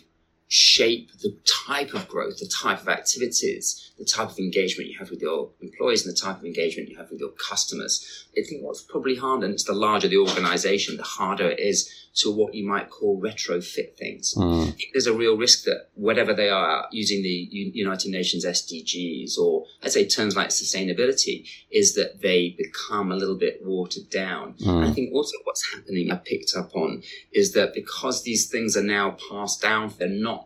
shape 0.48 1.10
the 1.20 1.36
type 1.66 1.92
of 1.92 2.08
growth, 2.08 2.38
the 2.38 2.50
type 2.62 2.80
of 2.80 2.88
activities, 2.88 3.92
the 3.98 4.04
type 4.04 4.30
of 4.30 4.38
engagement 4.38 4.88
you 4.88 4.98
have 4.98 5.10
with 5.10 5.20
your 5.20 5.50
employees 5.60 6.06
and 6.06 6.14
the 6.14 6.18
type 6.18 6.38
of 6.38 6.44
engagement 6.44 6.88
you 6.88 6.96
have 6.96 7.10
with 7.10 7.20
your 7.20 7.32
customers? 7.50 8.26
I 8.36 8.42
think 8.42 8.62
what's 8.62 8.80
probably 8.82 9.16
harder, 9.16 9.44
and 9.44 9.54
it's 9.54 9.64
the 9.64 9.74
larger 9.74 10.08
the 10.08 10.16
organization, 10.18 10.96
the 10.96 11.02
harder 11.02 11.50
it 11.50 11.60
is 11.60 11.92
to 12.14 12.30
what 12.32 12.54
you 12.54 12.66
might 12.66 12.88
call 12.90 13.20
retrofit 13.20 13.96
things. 13.96 14.34
Mm. 14.36 14.74
There's 14.92 15.06
a 15.06 15.12
real 15.12 15.36
risk 15.36 15.64
that 15.64 15.88
whatever 15.94 16.34
they 16.34 16.48
are 16.48 16.86
using 16.90 17.22
the 17.22 17.48
United 17.74 18.10
Nations 18.10 18.44
SDGs 18.44 19.38
or 19.38 19.66
let's 19.82 19.94
say 19.94 20.06
terms 20.06 20.34
like 20.34 20.48
sustainability 20.48 21.46
is 21.70 21.94
that 21.94 22.20
they 22.22 22.56
become 22.58 23.12
a 23.12 23.16
little 23.16 23.36
bit 23.36 23.60
watered 23.62 24.10
down. 24.10 24.54
And 24.60 24.84
I 24.84 24.88
Mm. 24.88 24.94
think 24.94 25.12
also 25.14 25.36
what's 25.44 25.64
happening 25.72 26.10
I 26.10 26.16
picked 26.16 26.54
up 26.56 26.74
on 26.74 27.02
is 27.32 27.52
that 27.52 27.74
because 27.74 28.22
these 28.22 28.48
things 28.48 28.76
are 28.76 28.82
now 28.82 29.16
passed 29.30 29.60
down, 29.62 29.92
they're 29.98 30.08
not 30.08 30.37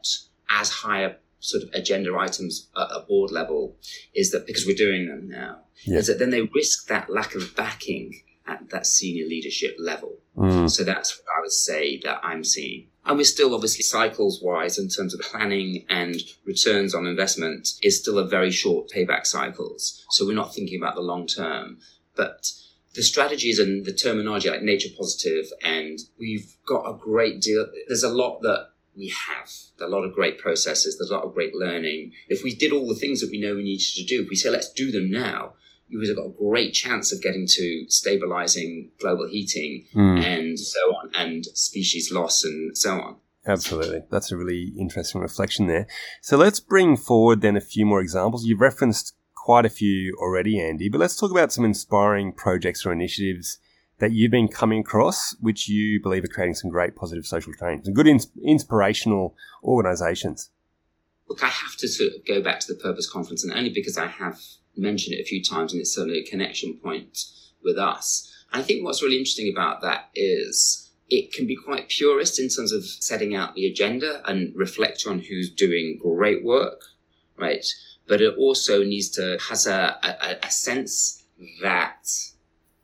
as 0.48 0.68
high 0.70 1.02
a 1.02 1.14
sort 1.40 1.64
of 1.64 1.70
agenda 1.74 2.16
items 2.16 2.68
at 2.76 2.88
a 2.90 3.00
board 3.09 3.31
level 3.31 3.76
is 4.14 4.31
that 4.31 4.46
because 4.46 4.64
we're 4.66 4.76
doing 4.76 5.09
them 5.09 5.28
now, 5.28 5.59
Yeah. 5.85 5.98
is 5.98 6.07
that 6.07 6.18
then 6.18 6.31
they 6.31 6.42
risk 6.42 6.87
that 6.88 7.11
lack 7.11 7.35
of 7.35 7.55
backing 7.57 8.22
at 8.46 8.70
that 8.70 8.87
senior 8.87 9.26
leadership 9.26 9.76
level. 9.78 10.18
Mm. 10.37 10.70
So 10.70 10.85
that's 10.85 11.16
what 11.18 11.26
I 11.37 11.40
would 11.40 11.52
say 11.52 11.98
that 12.05 12.20
I'm 12.22 12.44
seeing. 12.44 12.88
And 13.05 13.16
we're 13.18 13.24
still 13.24 13.55
obviously 13.55 13.83
cycles 13.83 14.40
wise 14.40 14.78
in 14.78 14.88
terms 14.88 15.14
of 15.14 15.20
planning 15.20 15.85
and 15.88 16.20
returns 16.44 16.94
on 16.94 17.07
investment 17.07 17.68
is 17.83 17.98
still 17.98 18.18
a 18.18 18.26
very 18.26 18.50
short 18.52 18.90
payback 18.94 19.26
cycles. 19.26 20.05
So 20.11 20.24
we're 20.24 20.35
not 20.35 20.55
thinking 20.55 20.81
about 20.81 20.94
the 20.94 21.00
long 21.00 21.26
term, 21.26 21.78
but 22.14 22.50
the 22.94 23.02
strategies 23.02 23.59
and 23.59 23.85
the 23.85 23.92
terminology 23.92 24.50
like 24.50 24.62
nature 24.62 24.90
positive 24.96 25.46
and 25.64 25.98
we've 26.18 26.57
got 26.66 26.88
a 26.88 26.96
great 26.96 27.40
deal. 27.40 27.66
There's 27.88 28.05
a 28.05 28.09
lot 28.09 28.42
that 28.42 28.68
we 28.96 29.09
have 29.09 29.50
a 29.81 29.88
lot 29.88 30.05
of 30.05 30.14
great 30.14 30.38
processes. 30.38 30.98
There's 30.98 31.11
a 31.11 31.14
lot 31.14 31.24
of 31.24 31.35
great 31.35 31.55
learning. 31.55 32.12
If 32.28 32.42
we 32.42 32.55
did 32.55 32.72
all 32.72 32.88
the 32.88 32.94
things 32.94 33.20
that 33.20 33.31
we 33.31 33.40
know 33.40 33.55
we 33.55 33.62
needed 33.62 33.87
to 33.96 34.05
do, 34.05 34.22
if 34.22 34.28
we 34.28 34.37
say, 34.37 34.50
let's 34.50 34.72
do 34.72 34.90
them 34.90 35.11
now, 35.11 35.55
we've 35.90 36.14
got 36.16 36.26
a 36.26 36.35
great 36.38 36.72
chance 36.72 37.12
of 37.12 37.22
getting 37.22 37.46
to 37.46 37.85
stabilizing 37.88 38.90
global 39.00 39.28
heating 39.28 39.87
Mm. 39.94 40.22
and 40.22 40.59
so 40.59 40.81
on, 40.96 41.11
and 41.14 41.44
species 41.55 42.12
loss 42.12 42.44
and 42.44 42.76
so 42.76 43.00
on. 43.00 43.16
Absolutely. 43.46 44.02
That's 44.11 44.31
a 44.31 44.37
really 44.37 44.72
interesting 44.78 45.20
reflection 45.20 45.66
there. 45.66 45.87
So 46.20 46.37
let's 46.37 46.61
bring 46.61 46.96
forward 46.96 47.40
then 47.40 47.57
a 47.57 47.61
few 47.61 47.85
more 47.85 48.00
examples. 48.00 48.44
You've 48.44 48.61
referenced 48.61 49.14
quite 49.35 49.66
a 49.66 49.70
few 49.70 50.16
already, 50.20 50.61
Andy, 50.61 50.88
but 50.88 51.00
let's 51.00 51.16
talk 51.16 51.33
about 51.33 51.52
some 51.52 51.64
inspiring 51.64 52.33
projects 52.33 52.87
or 52.87 52.92
initiatives 52.92 53.59
that 53.98 54.12
you've 54.12 54.31
been 54.31 54.48
coming 54.48 54.81
across, 54.81 55.37
which 55.40 55.68
you 55.68 56.00
believe 56.00 56.24
are 56.24 56.28
creating 56.28 56.55
some 56.55 56.70
great 56.70 56.96
positive 56.96 57.26
social 57.26 57.52
change 57.52 57.87
and 57.87 57.94
good 57.94 58.07
ins- 58.07 58.31
inspirational 58.44 59.35
organizations. 59.62 60.50
Look, 61.28 61.42
I 61.42 61.48
have 61.48 61.76
to 61.78 61.88
sort 61.88 62.12
of 62.14 62.26
go 62.26 62.42
back 62.42 62.61
to 62.61 62.72
the 62.72 62.78
Purpose 62.78 63.09
Conference, 63.09 63.44
and 63.44 63.52
only 63.52 63.70
because 63.70 63.96
I 63.96 64.07
have 64.07 64.40
mentioned 64.76 65.14
it 65.14 65.22
a 65.22 65.24
few 65.24 65.42
times, 65.42 65.72
and 65.72 65.81
it's 65.81 65.94
certainly 65.94 66.18
a 66.18 66.24
connection 66.24 66.74
point 66.83 67.18
with 67.62 67.78
us. 67.78 68.28
I 68.52 68.62
think 68.62 68.85
what's 68.85 69.02
really 69.02 69.18
interesting 69.18 69.50
about 69.52 69.81
that 69.83 70.11
is 70.14 70.90
it 71.09 71.33
can 71.33 71.46
be 71.46 71.57
quite 71.57 71.88
purist 71.88 72.38
in 72.38 72.48
terms 72.48 72.72
of 72.72 72.85
setting 72.85 73.35
out 73.35 73.55
the 73.55 73.66
agenda 73.66 74.22
and 74.28 74.52
reflect 74.57 75.07
on 75.07 75.20
who's 75.20 75.50
doing 75.50 75.98
great 76.02 76.44
work, 76.44 76.83
right? 77.38 77.64
but 78.07 78.20
it 78.20 78.35
also 78.37 78.83
needs 78.83 79.09
to 79.11 79.38
has 79.48 79.66
a, 79.66 79.96
a, 80.02 80.46
a 80.46 80.50
sense 80.50 81.24
that 81.62 82.09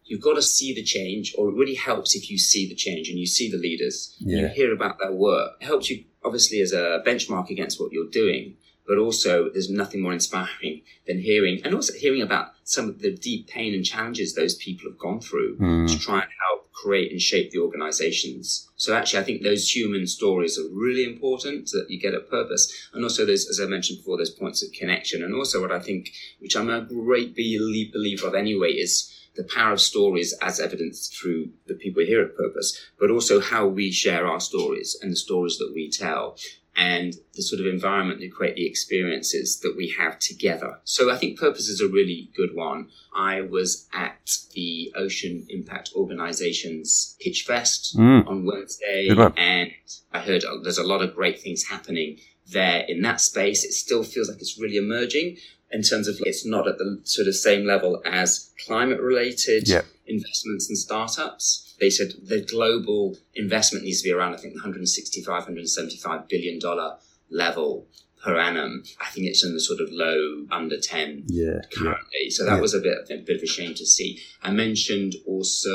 you've 0.09 0.21
got 0.21 0.35
to 0.35 0.43
see 0.43 0.75
the 0.75 0.83
change, 0.83 1.35
or 1.37 1.49
it 1.49 1.55
really 1.55 1.75
helps 1.75 2.15
if 2.15 2.31
you 2.31 2.39
see 2.39 2.69
the 2.69 2.75
change 2.75 3.09
and 3.09 3.19
you 3.19 3.27
see 3.27 3.51
the 3.51 3.57
leaders, 3.57 4.17
yeah. 4.19 4.41
you 4.41 4.49
hear 4.49 4.73
about 4.73 4.99
their 4.99 5.13
work. 5.13 5.53
It 5.61 5.67
helps 5.67 5.91
you 5.91 6.05
obviously 6.25 6.61
as 6.61 6.73
a 6.73 7.03
benchmark 7.07 7.51
against 7.51 7.81
what 7.81 7.93
you're 7.93 8.11
doing, 8.11 8.57
but 8.87 8.99
also 8.99 9.51
there's 9.51 9.71
nothing 9.71 10.01
more 10.03 10.13
inspiring 10.13 10.83
than 11.07 11.21
hearing 11.21 11.61
and 11.65 11.75
also 11.75 11.93
hearing 11.93 12.23
about 12.23 12.53
some 12.65 12.89
of 12.89 13.01
the 13.01 13.15
deep 13.15 13.47
pain 13.49 13.75
and 13.75 13.85
challenges 13.85 14.35
those 14.35 14.55
people 14.55 14.91
have 14.91 14.99
gone 14.99 15.21
through 15.21 15.57
mm. 15.59 15.89
to 15.89 15.99
try 15.99 16.21
and 16.21 16.31
help 16.49 16.73
create 16.73 17.11
and 17.11 17.21
shape 17.21 17.51
the 17.51 17.59
organizations. 17.59 18.69
So 18.77 18.95
actually, 18.95 19.21
I 19.21 19.25
think 19.25 19.43
those 19.43 19.75
human 19.75 20.07
stories 20.07 20.59
are 20.59 20.69
really 20.73 21.05
important 21.05 21.71
that 21.73 21.87
you 21.89 22.01
get 22.01 22.15
a 22.15 22.21
purpose. 22.21 22.73
And 22.93 23.03
also 23.03 23.27
those, 23.27 23.49
as 23.49 23.61
I 23.61 23.67
mentioned 23.67 23.99
before, 23.99 24.17
those 24.17 24.31
points 24.31 24.63
of 24.63 24.73
connection. 24.73 25.23
And 25.23 25.35
also 25.35 25.61
what 25.61 25.73
I 25.73 25.81
think, 25.81 26.13
which 26.39 26.57
I'm 26.57 26.71
a 26.71 26.83
great 26.83 27.35
believer 27.35 28.29
of 28.29 28.35
anyway, 28.35 28.73
is 28.73 29.13
the 29.39 29.45
power 29.45 29.73
of 29.73 29.81
stories 29.81 30.35
as 30.43 30.59
evidenced 30.59 31.17
through 31.17 31.49
the 31.69 31.75
people 31.75 32.05
here 32.05 32.21
at 32.21 32.37
Purpose, 32.37 32.79
but 32.99 33.09
also 33.09 33.41
how 33.41 33.69
we 33.69 33.93
share 33.93 34.27
our 34.27 34.41
stories 34.41 34.99
and 35.01 35.13
the 35.13 35.17
stories 35.17 35.59
that 35.59 35.73
we 35.73 35.89
tell 35.89 36.37
and 36.77 37.15
the 37.35 37.43
sort 37.43 37.61
of 37.61 37.67
environment 37.67 38.21
that 38.21 38.33
create 38.33 38.57
the 38.57 38.67
experiences 38.67 39.61
that 39.61 39.75
we 39.77 39.95
have 39.99 40.19
together. 40.19 40.79
So 40.85 41.11
I 41.11 41.17
think 41.17 41.39
purpose 41.39 41.69
is 41.69 41.81
a 41.81 41.89
really 41.89 42.31
good 42.37 42.55
one. 42.55 42.89
I 43.15 43.41
was 43.41 43.89
at 43.93 44.31
the 44.55 44.93
Ocean 44.97 45.47
Impact 45.49 45.91
Organization's 45.95 47.17
Pitch 47.21 47.45
Fest 47.47 47.97
mm. 47.97 48.27
on 48.29 48.45
Wednesday 48.45 49.09
and 49.37 49.71
I 50.13 50.21
heard 50.21 50.45
uh, 50.45 50.59
there's 50.63 50.79
a 50.79 50.87
lot 50.87 51.03
of 51.03 51.15
great 51.15 51.41
things 51.41 51.65
happening 51.65 52.19
there 52.51 52.85
in 52.89 53.03
that 53.03 53.21
space. 53.21 53.65
It 53.65 53.73
still 53.73 54.03
feels 54.03 54.29
like 54.29 54.39
it's 54.39 54.59
really 54.59 54.77
emerging 54.77 55.37
in 55.71 55.83
terms 55.83 56.09
of 56.09 56.17
it's 56.21 56.47
not 56.47 56.67
at 56.67 56.79
the 56.79 57.01
sort 57.05 57.29
of 57.29 57.35
same 57.35 57.67
level 57.67 58.03
as 58.05 58.53
climate 58.67 59.01
related 59.01 59.69
investments 60.07 60.69
and 60.69 60.79
startups 60.79 61.69
they 61.81 61.91
said 61.91 62.13
the 62.23 62.41
global 62.41 63.17
investment 63.35 63.85
needs 63.85 64.03
to 64.03 64.09
be 64.09 64.13
around, 64.13 64.35
I 64.35 64.39
think, 64.39 64.55
165, 64.55 65.27
175 65.27 66.29
billion 66.29 66.59
dollar 66.59 66.97
level 67.31 67.87
per 68.23 68.37
annum. 68.37 68.83
I 69.01 69.07
think 69.11 69.27
it's 69.27 69.45
in 69.45 69.55
the 69.55 69.61
sort 69.61 69.81
of 69.81 69.89
low 69.93 70.45
under 70.51 70.79
10 70.79 71.25
yeah, 71.29 71.61
currently. 71.73 72.19
Yeah. 72.23 72.31
So 72.31 72.45
that 72.47 72.57
yeah. 72.57 72.61
was 72.61 72.75
a 72.75 72.81
bit, 72.81 72.99
a 73.11 73.17
bit 73.19 73.37
of 73.37 73.43
a 73.43 73.47
shame 73.47 73.75
to 73.75 73.87
see. 73.87 74.21
I 74.43 74.51
mentioned 74.51 75.15
also 75.27 75.71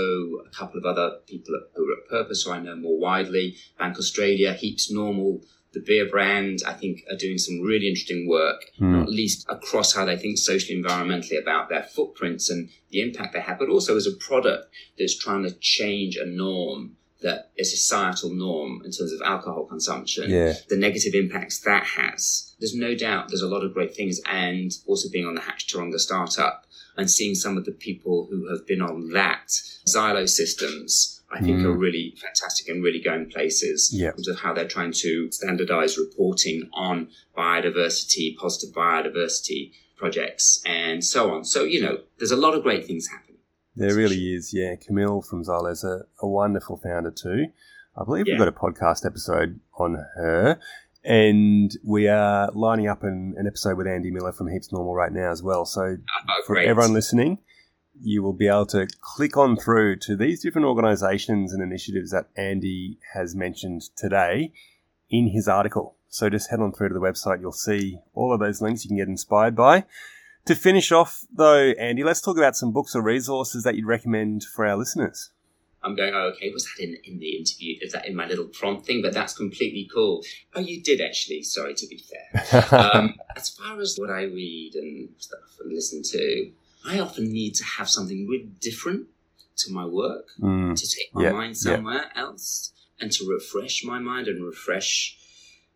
a 0.45 0.49
couple 0.53 0.77
of 0.77 0.85
other 0.85 1.17
people 1.25 1.59
who 1.75 1.89
are 1.89 1.97
at 1.97 2.09
Purpose, 2.09 2.43
who 2.43 2.51
I 2.51 2.59
know 2.59 2.75
more 2.75 2.99
widely. 2.99 3.55
Bank 3.79 3.97
Australia, 3.97 4.53
Heaps 4.53 4.91
Normal, 4.91 5.41
the 5.73 5.79
beer 5.79 6.07
brand, 6.09 6.59
I 6.65 6.73
think, 6.73 7.03
are 7.09 7.17
doing 7.17 7.37
some 7.37 7.61
really 7.61 7.87
interesting 7.87 8.27
work, 8.27 8.61
mm. 8.79 8.91
not 8.91 9.09
least 9.09 9.45
across 9.49 9.93
how 9.93 10.05
they 10.05 10.17
think 10.17 10.37
socially, 10.37 10.81
environmentally 10.81 11.41
about 11.41 11.69
their 11.69 11.83
footprints 11.83 12.49
and 12.49 12.69
the 12.91 13.01
impact 13.01 13.33
they 13.33 13.41
have, 13.41 13.59
but 13.59 13.69
also 13.69 13.97
as 13.97 14.07
a 14.07 14.15
product 14.17 14.71
that's 14.97 15.17
trying 15.17 15.43
to 15.43 15.51
change 15.59 16.15
a 16.15 16.25
norm 16.25 16.95
that 17.21 17.51
a 17.57 17.63
societal 17.63 18.31
norm 18.31 18.81
in 18.83 18.91
terms 18.91 19.13
of 19.13 19.21
alcohol 19.23 19.65
consumption, 19.65 20.29
yeah. 20.29 20.53
the 20.69 20.77
negative 20.77 21.15
impacts 21.15 21.59
that 21.61 21.83
has. 21.83 22.53
There's 22.59 22.75
no 22.75 22.95
doubt 22.95 23.29
there's 23.29 23.41
a 23.41 23.47
lot 23.47 23.63
of 23.63 23.73
great 23.73 23.95
things, 23.95 24.19
and 24.25 24.71
also 24.85 25.09
being 25.09 25.25
on 25.25 25.33
the 25.33 25.41
Hatch 25.41 25.67
Taronga 25.67 25.99
startup 25.99 26.65
and 26.95 27.09
seeing 27.09 27.33
some 27.33 27.57
of 27.57 27.65
the 27.65 27.71
people 27.71 28.27
who 28.29 28.49
have 28.49 28.67
been 28.67 28.81
on 28.81 29.09
that 29.13 29.47
Xylo 29.87 30.29
systems 30.29 31.21
I 31.33 31.39
think 31.41 31.59
mm. 31.59 31.65
are 31.65 31.73
really 31.77 32.15
fantastic 32.21 32.67
and 32.67 32.83
really 32.83 33.01
going 33.01 33.29
places 33.29 33.89
yeah. 33.91 34.09
in 34.09 34.13
terms 34.13 34.27
of 34.27 34.39
how 34.39 34.53
they're 34.53 34.67
trying 34.67 34.93
to 34.93 35.31
standardize 35.31 35.97
reporting 35.97 36.69
on 36.73 37.09
biodiversity, 37.35 38.35
positive 38.37 38.75
biodiversity 38.75 39.71
projects, 39.97 40.61
and 40.65 41.03
so 41.03 41.33
on. 41.33 41.43
So, 41.43 41.63
you 41.63 41.81
know, 41.81 41.97
there's 42.19 42.31
a 42.31 42.37
lot 42.37 42.53
of 42.53 42.61
great 42.61 42.85
things 42.85 43.07
happening. 43.07 43.37
There 43.75 43.95
really 43.95 44.33
is, 44.33 44.53
yeah. 44.53 44.75
Camille 44.75 45.23
from 45.23 45.43
Xylo 45.43 45.71
is 45.71 45.83
a, 45.83 46.01
a 46.21 46.27
wonderful 46.27 46.77
founder 46.77 47.11
too. 47.11 47.47
I 47.97 48.03
believe 48.03 48.27
yeah. 48.27 48.33
we've 48.33 48.39
got 48.39 48.47
a 48.47 48.51
podcast 48.51 49.05
episode 49.05 49.59
on 49.77 49.95
her. 50.15 50.59
And 51.03 51.75
we 51.83 52.07
are 52.07 52.49
lining 52.53 52.87
up 52.87 53.03
an, 53.03 53.33
an 53.37 53.47
episode 53.47 53.77
with 53.77 53.87
Andy 53.87 54.09
Miller 54.09 54.31
from 54.31 54.47
Heaps 54.47 54.71
Normal 54.71 54.93
right 54.93 55.11
now 55.11 55.31
as 55.31 55.43
well. 55.43 55.65
So, 55.65 55.81
oh, 56.29 56.43
for 56.45 56.57
everyone 56.57 56.93
listening, 56.93 57.39
you 58.01 58.23
will 58.23 58.33
be 58.33 58.47
able 58.47 58.65
to 58.67 58.87
click 59.01 59.37
on 59.37 59.55
through 59.55 59.97
to 59.97 60.15
these 60.15 60.41
different 60.41 60.67
organizations 60.67 61.53
and 61.53 61.61
initiatives 61.61 62.11
that 62.11 62.27
Andy 62.35 62.97
has 63.13 63.35
mentioned 63.35 63.83
today 63.95 64.51
in 65.09 65.27
his 65.27 65.47
article. 65.47 65.95
So 66.09 66.29
just 66.29 66.49
head 66.49 66.59
on 66.59 66.73
through 66.73 66.89
to 66.89 66.93
the 66.93 66.99
website. 66.99 67.41
You'll 67.41 67.51
see 67.51 67.97
all 68.13 68.33
of 68.33 68.39
those 68.39 68.61
links 68.61 68.83
you 68.83 68.89
can 68.89 68.97
get 68.97 69.07
inspired 69.07 69.55
by. 69.55 69.85
To 70.45 70.55
finish 70.55 70.91
off, 70.91 71.25
though, 71.33 71.71
Andy, 71.79 72.03
let's 72.03 72.21
talk 72.21 72.37
about 72.37 72.57
some 72.57 72.71
books 72.71 72.95
or 72.95 73.01
resources 73.01 73.63
that 73.63 73.75
you'd 73.75 73.85
recommend 73.85 74.43
for 74.43 74.65
our 74.65 74.75
listeners. 74.75 75.31
I'm 75.83 75.95
going, 75.95 76.13
oh, 76.13 76.31
okay, 76.35 76.49
was 76.51 76.65
that 76.65 76.83
in, 76.83 76.97
in 77.03 77.19
the 77.19 77.37
interview? 77.37 77.77
Is 77.81 77.91
that 77.93 78.07
in 78.07 78.15
my 78.15 78.25
little 78.25 78.45
prompt 78.45 78.85
thing? 78.85 79.01
But 79.01 79.13
that's 79.13 79.35
completely 79.35 79.89
cool. 79.93 80.23
Oh, 80.55 80.61
you 80.61 80.81
did 80.81 81.01
actually. 81.01 81.43
Sorry 81.43 81.73
to 81.73 81.87
be 81.87 81.97
fair. 81.97 82.65
um, 82.93 83.15
as 83.35 83.49
far 83.49 83.79
as 83.79 83.97
what 83.97 84.09
I 84.09 84.23
read 84.23 84.75
and 84.75 85.09
stuff 85.17 85.57
and 85.61 85.73
listen 85.73 86.01
to, 86.03 86.51
I 86.85 86.99
often 86.99 87.31
need 87.31 87.55
to 87.55 87.63
have 87.63 87.89
something 87.89 88.27
really 88.27 88.51
different 88.59 89.07
to 89.57 89.71
my 89.71 89.85
work 89.85 90.27
mm. 90.39 90.75
to 90.75 90.87
take 90.87 91.13
my 91.13 91.31
mind 91.31 91.57
somewhere 91.57 92.11
else 92.15 92.73
and 92.99 93.11
to 93.11 93.27
refresh 93.29 93.83
my 93.83 93.99
mind 93.99 94.27
and 94.27 94.43
refresh 94.43 95.17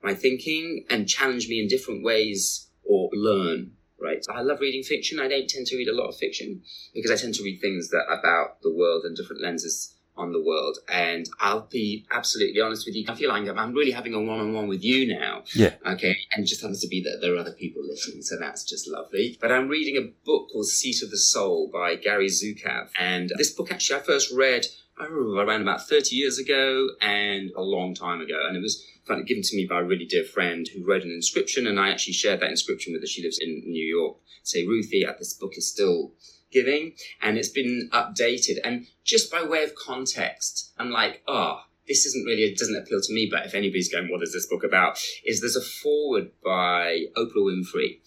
my 0.04 0.14
thinking 0.14 0.86
and 0.90 1.08
challenge 1.08 1.48
me 1.48 1.62
in 1.62 1.68
different 1.68 2.04
ways 2.04 2.68
or 2.84 3.10
learn 3.14 3.72
right? 4.00 4.24
I 4.30 4.42
love 4.42 4.60
reading 4.60 4.84
fiction. 4.84 5.20
I 5.20 5.28
don't 5.28 5.50
tend 5.50 5.68
to 5.68 5.76
read 5.76 5.88
a 5.88 5.96
lot 5.96 6.08
of 6.08 6.18
fiction 6.18 6.62
because 6.94 7.12
i 7.12 7.16
tend 7.16 7.34
to 7.36 7.44
read 7.44 7.60
things 7.60 7.90
that 7.90 8.06
about 8.08 8.62
the 8.62 8.74
world 8.74 9.04
and 9.06 9.16
different 9.16 9.42
lenses 9.42 9.96
on 10.18 10.32
the 10.32 10.42
world. 10.42 10.78
And 10.90 11.30
I'll 11.40 11.68
be 11.72 12.06
absolutely 12.12 12.62
honest 12.62 12.86
with 12.86 12.96
you. 12.96 13.06
I 13.08 13.16
feel 13.16 13.30
like 13.30 13.48
I'm 13.48 13.74
really 13.74 13.92
having 13.92 14.14
a 14.14 14.22
one 14.22 14.40
on 14.40 14.54
one 14.54 14.68
with 14.68 14.84
you 14.84 15.08
now. 15.08 15.44
Yeah. 15.54 15.76
Okay. 15.86 16.16
And 16.34 16.44
it 16.44 16.48
just 16.48 16.62
happens 16.62 16.82
to 16.82 16.88
be 16.88 17.02
that 17.04 17.20
there 17.22 17.36
are 17.36 17.40
other 17.40 17.54
people 17.54 17.84
listening. 17.86 18.22
So 18.22 18.38
that's 18.40 18.64
just 18.64 18.88
lovely. 18.88 19.38
But 19.40 19.52
I'm 19.52 19.68
reading 19.68 19.98
a 19.98 20.26
book 20.26 20.50
called 20.52 20.68
Seat 20.68 21.02
of 21.04 21.12
the 21.12 21.18
Soul 21.18 21.70
by 21.72 21.96
Gary 21.96 22.28
Zukav. 22.28 22.90
And 23.00 23.32
this 23.38 23.52
book 23.52 23.72
actually 23.72 24.00
I 24.00 24.04
first 24.04 24.32
read 24.34 24.66
I 25.00 25.06
remember 25.06 25.44
around 25.44 25.62
about 25.62 25.88
30 25.88 26.16
years 26.16 26.40
ago 26.40 26.88
and 27.02 27.52
a 27.56 27.62
long 27.62 27.94
time 27.94 28.20
ago. 28.20 28.40
And 28.48 28.58
it 28.58 28.62
was 28.62 28.84
given 29.28 29.44
to 29.44 29.56
me 29.56 29.68
by 29.70 29.82
a 29.82 29.84
really 29.84 30.06
dear 30.06 30.24
friend 30.24 30.68
who 30.68 30.84
wrote 30.84 31.04
an 31.04 31.12
inscription. 31.12 31.68
And 31.68 31.80
I 31.80 31.90
actually 31.90 32.14
shared 32.14 32.40
that 32.40 32.50
inscription 32.50 32.94
with 32.94 33.04
her. 33.04 33.08
She 33.08 33.22
lives 33.22 33.38
in 33.40 33.62
New 33.66 33.86
York. 33.86 34.18
Say, 34.44 34.66
Ruthie, 34.66 35.06
this 35.20 35.34
book 35.34 35.54
is 35.56 35.70
still 35.70 36.14
giving 36.52 36.94
and 37.22 37.38
it's 37.38 37.50
been 37.50 37.90
updated. 37.94 38.58
And 38.64 38.88
just 39.04 39.32
by 39.32 39.44
way 39.44 39.64
of 39.64 39.76
context, 39.76 40.74
I'm 40.78 40.92
like, 40.92 41.22
oh, 41.28 41.62
this 41.88 42.06
isn't 42.06 42.26
really, 42.26 42.44
it 42.44 42.58
doesn't 42.58 42.76
appeal 42.76 43.00
to 43.02 43.14
me, 43.14 43.30
but 43.32 43.46
if 43.46 43.54
anybody's 43.54 43.92
going, 43.92 44.10
what 44.12 44.22
is 44.22 44.34
this 44.34 44.48
book 44.48 44.64
about? 44.64 45.00
Is 45.26 45.40
there's 45.40 45.56
a 45.56 45.62
forward 45.62 46.32
by 46.44 47.06
Oprah 47.16 47.38
Winfrey 47.38 48.00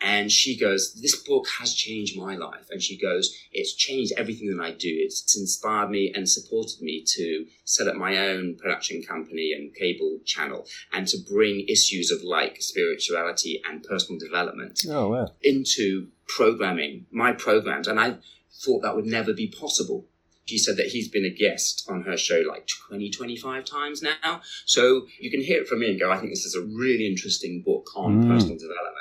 and 0.00 0.32
she 0.32 0.56
goes, 0.56 0.94
This 0.94 1.16
book 1.22 1.46
has 1.58 1.74
changed 1.74 2.18
my 2.18 2.36
life. 2.36 2.66
And 2.70 2.82
she 2.82 2.96
goes, 2.96 3.36
It's 3.52 3.74
changed 3.74 4.12
everything 4.16 4.54
that 4.56 4.62
I 4.62 4.70
do. 4.70 4.88
It's, 4.88 5.22
it's, 5.22 5.38
inspired 5.38 5.90
me 5.90 6.12
and 6.14 6.28
supported 6.28 6.80
me 6.80 7.04
to 7.16 7.46
set 7.64 7.88
up 7.88 7.96
my 7.96 8.16
own 8.16 8.56
production 8.56 9.02
company 9.02 9.52
and 9.52 9.74
cable 9.74 10.18
channel 10.24 10.66
and 10.92 11.06
to 11.08 11.18
bring 11.18 11.66
issues 11.68 12.10
of 12.10 12.22
like 12.22 12.60
spirituality 12.60 13.60
and 13.68 13.82
personal 13.82 14.18
development 14.18 14.80
oh, 14.88 15.08
wow. 15.08 15.28
into 15.42 16.08
programming, 16.28 17.06
my 17.10 17.32
programs. 17.32 17.88
And 17.88 18.00
I 18.00 18.16
thought 18.64 18.82
that 18.82 18.96
would 18.96 19.06
never 19.06 19.32
be 19.32 19.48
possible. 19.48 20.06
She 20.46 20.58
said 20.58 20.76
that 20.78 20.86
he's 20.86 21.08
been 21.08 21.24
a 21.24 21.30
guest 21.30 21.86
on 21.88 22.02
her 22.02 22.16
show 22.16 22.42
like 22.48 22.68
20, 22.88 23.10
25 23.10 23.64
times 23.64 24.02
now. 24.02 24.40
So 24.64 25.06
you 25.20 25.30
can 25.30 25.42
hear 25.42 25.60
it 25.60 25.68
from 25.68 25.80
me 25.80 25.90
and 25.90 26.00
go, 26.00 26.10
I 26.10 26.18
think 26.18 26.32
this 26.32 26.44
is 26.44 26.56
a 26.56 26.62
really 26.62 27.06
interesting 27.06 27.62
book 27.64 27.86
on 27.94 28.24
mm. 28.24 28.28
personal 28.28 28.58
development 28.58 29.00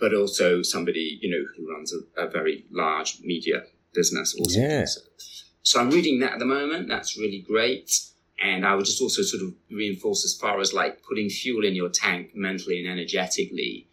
but 0.00 0.14
also 0.14 0.62
somebody 0.62 1.18
you 1.20 1.30
know 1.30 1.44
who 1.56 1.72
runs 1.72 1.92
a, 1.92 2.22
a 2.22 2.28
very 2.28 2.64
large 2.70 3.20
media 3.22 3.64
business. 3.92 4.34
Also, 4.38 4.60
yeah. 4.60 4.84
So, 4.84 5.00
so 5.62 5.80
I'm 5.80 5.90
reading 5.90 6.20
that 6.20 6.32
at 6.32 6.38
the 6.38 6.46
moment. 6.46 6.88
That's 6.88 7.16
really 7.16 7.44
great. 7.46 8.00
And 8.42 8.66
I 8.66 8.74
would 8.74 8.86
just 8.86 9.02
also 9.02 9.20
sort 9.22 9.42
of 9.42 9.54
reinforce 9.70 10.24
as 10.24 10.34
far 10.34 10.60
as 10.60 10.72
like 10.72 11.02
putting 11.02 11.28
fuel 11.28 11.64
in 11.64 11.74
your 11.74 11.90
tank 11.90 12.30
mentally 12.34 12.80
and 12.80 12.88
energetically, 12.88 13.86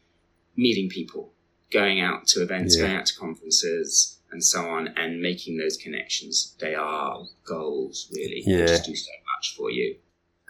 meeting 0.55 0.87
people, 0.87 1.33
going 1.69 1.99
out 1.99 2.27
to 2.27 2.41
events, 2.41 2.77
yeah. 2.77 2.83
going 2.85 2.95
out 2.97 3.05
to 3.07 3.19
conferences, 3.19 4.19
and 4.31 4.41
so 4.41 4.69
on, 4.69 4.87
and 4.95 5.21
making 5.21 5.57
those 5.57 5.75
connections. 5.75 6.55
They 6.59 6.75
are 6.75 7.25
goals, 7.45 8.09
really. 8.13 8.41
Yeah. 8.45 8.59
They 8.59 8.65
just 8.67 8.85
do 8.85 8.95
so 8.95 9.11
much 9.35 9.55
for 9.57 9.69
you 9.69 9.97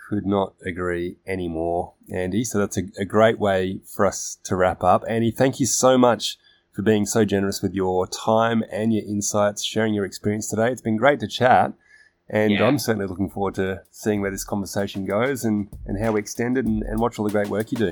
could 0.07 0.25
not 0.25 0.53
agree 0.65 1.17
anymore, 1.25 1.93
Andy. 2.11 2.43
So 2.43 2.59
that's 2.59 2.77
a, 2.77 2.83
a, 2.99 3.05
great 3.05 3.39
way 3.39 3.81
for 3.85 4.05
us 4.05 4.37
to 4.43 4.55
wrap 4.55 4.83
up. 4.83 5.03
Andy, 5.07 5.31
thank 5.31 5.59
you 5.59 5.65
so 5.65 5.97
much 5.97 6.37
for 6.71 6.81
being 6.81 7.05
so 7.05 7.25
generous 7.25 7.61
with 7.61 7.73
your 7.73 8.07
time 8.07 8.63
and 8.71 8.93
your 8.93 9.03
insights, 9.03 9.65
sharing 9.65 9.93
your 9.93 10.05
experience 10.05 10.49
today. 10.49 10.71
It's 10.71 10.81
been 10.81 10.95
great 10.95 11.19
to 11.21 11.27
chat. 11.27 11.73
And 12.29 12.51
Yeah. 12.51 12.65
I'm 12.65 12.77
certainly 12.77 13.07
looking 13.07 13.29
forward 13.29 13.55
to 13.55 13.81
seeing 13.89 14.21
where 14.21 14.31
this 14.31 14.43
conversation 14.43 15.05
goes 15.05 15.43
and, 15.43 15.69
and 15.85 16.01
how 16.01 16.11
we 16.11 16.19
extend 16.19 16.57
it 16.57 16.65
and, 16.65 16.83
and 16.83 16.99
watch 16.99 17.19
all 17.19 17.25
the 17.25 17.31
great 17.31 17.47
work 17.47 17.71
you 17.71 17.77
do. 17.77 17.91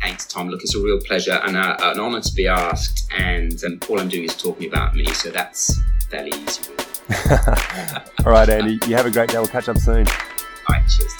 Thanks, 0.00 0.26
Tom. 0.26 0.48
Look, 0.48 0.62
it's 0.62 0.74
a 0.74 0.78
real 0.78 1.00
pleasure 1.00 1.40
and 1.44 1.56
uh, 1.56 1.76
an 1.80 1.98
honour 1.98 2.20
to 2.20 2.34
be 2.34 2.46
asked. 2.46 3.10
And 3.16 3.62
um, 3.64 3.80
all 3.88 4.00
I'm 4.00 4.08
doing 4.08 4.24
is 4.24 4.36
talking 4.36 4.68
about 4.68 4.94
me, 4.94 5.06
so 5.06 5.30
that's 5.30 5.78
fairly 6.08 6.32
easy. 6.36 6.72
all 8.24 8.32
right, 8.32 8.48
Andy, 8.48 8.78
you 8.86 8.96
have 8.96 9.06
a 9.06 9.10
great 9.10 9.30
day. 9.30 9.38
We'll 9.38 9.48
catch 9.48 9.68
up 9.68 9.78
soon. 9.78 10.06
All 10.06 10.76
right, 10.76 10.88
cheers. 10.88 11.19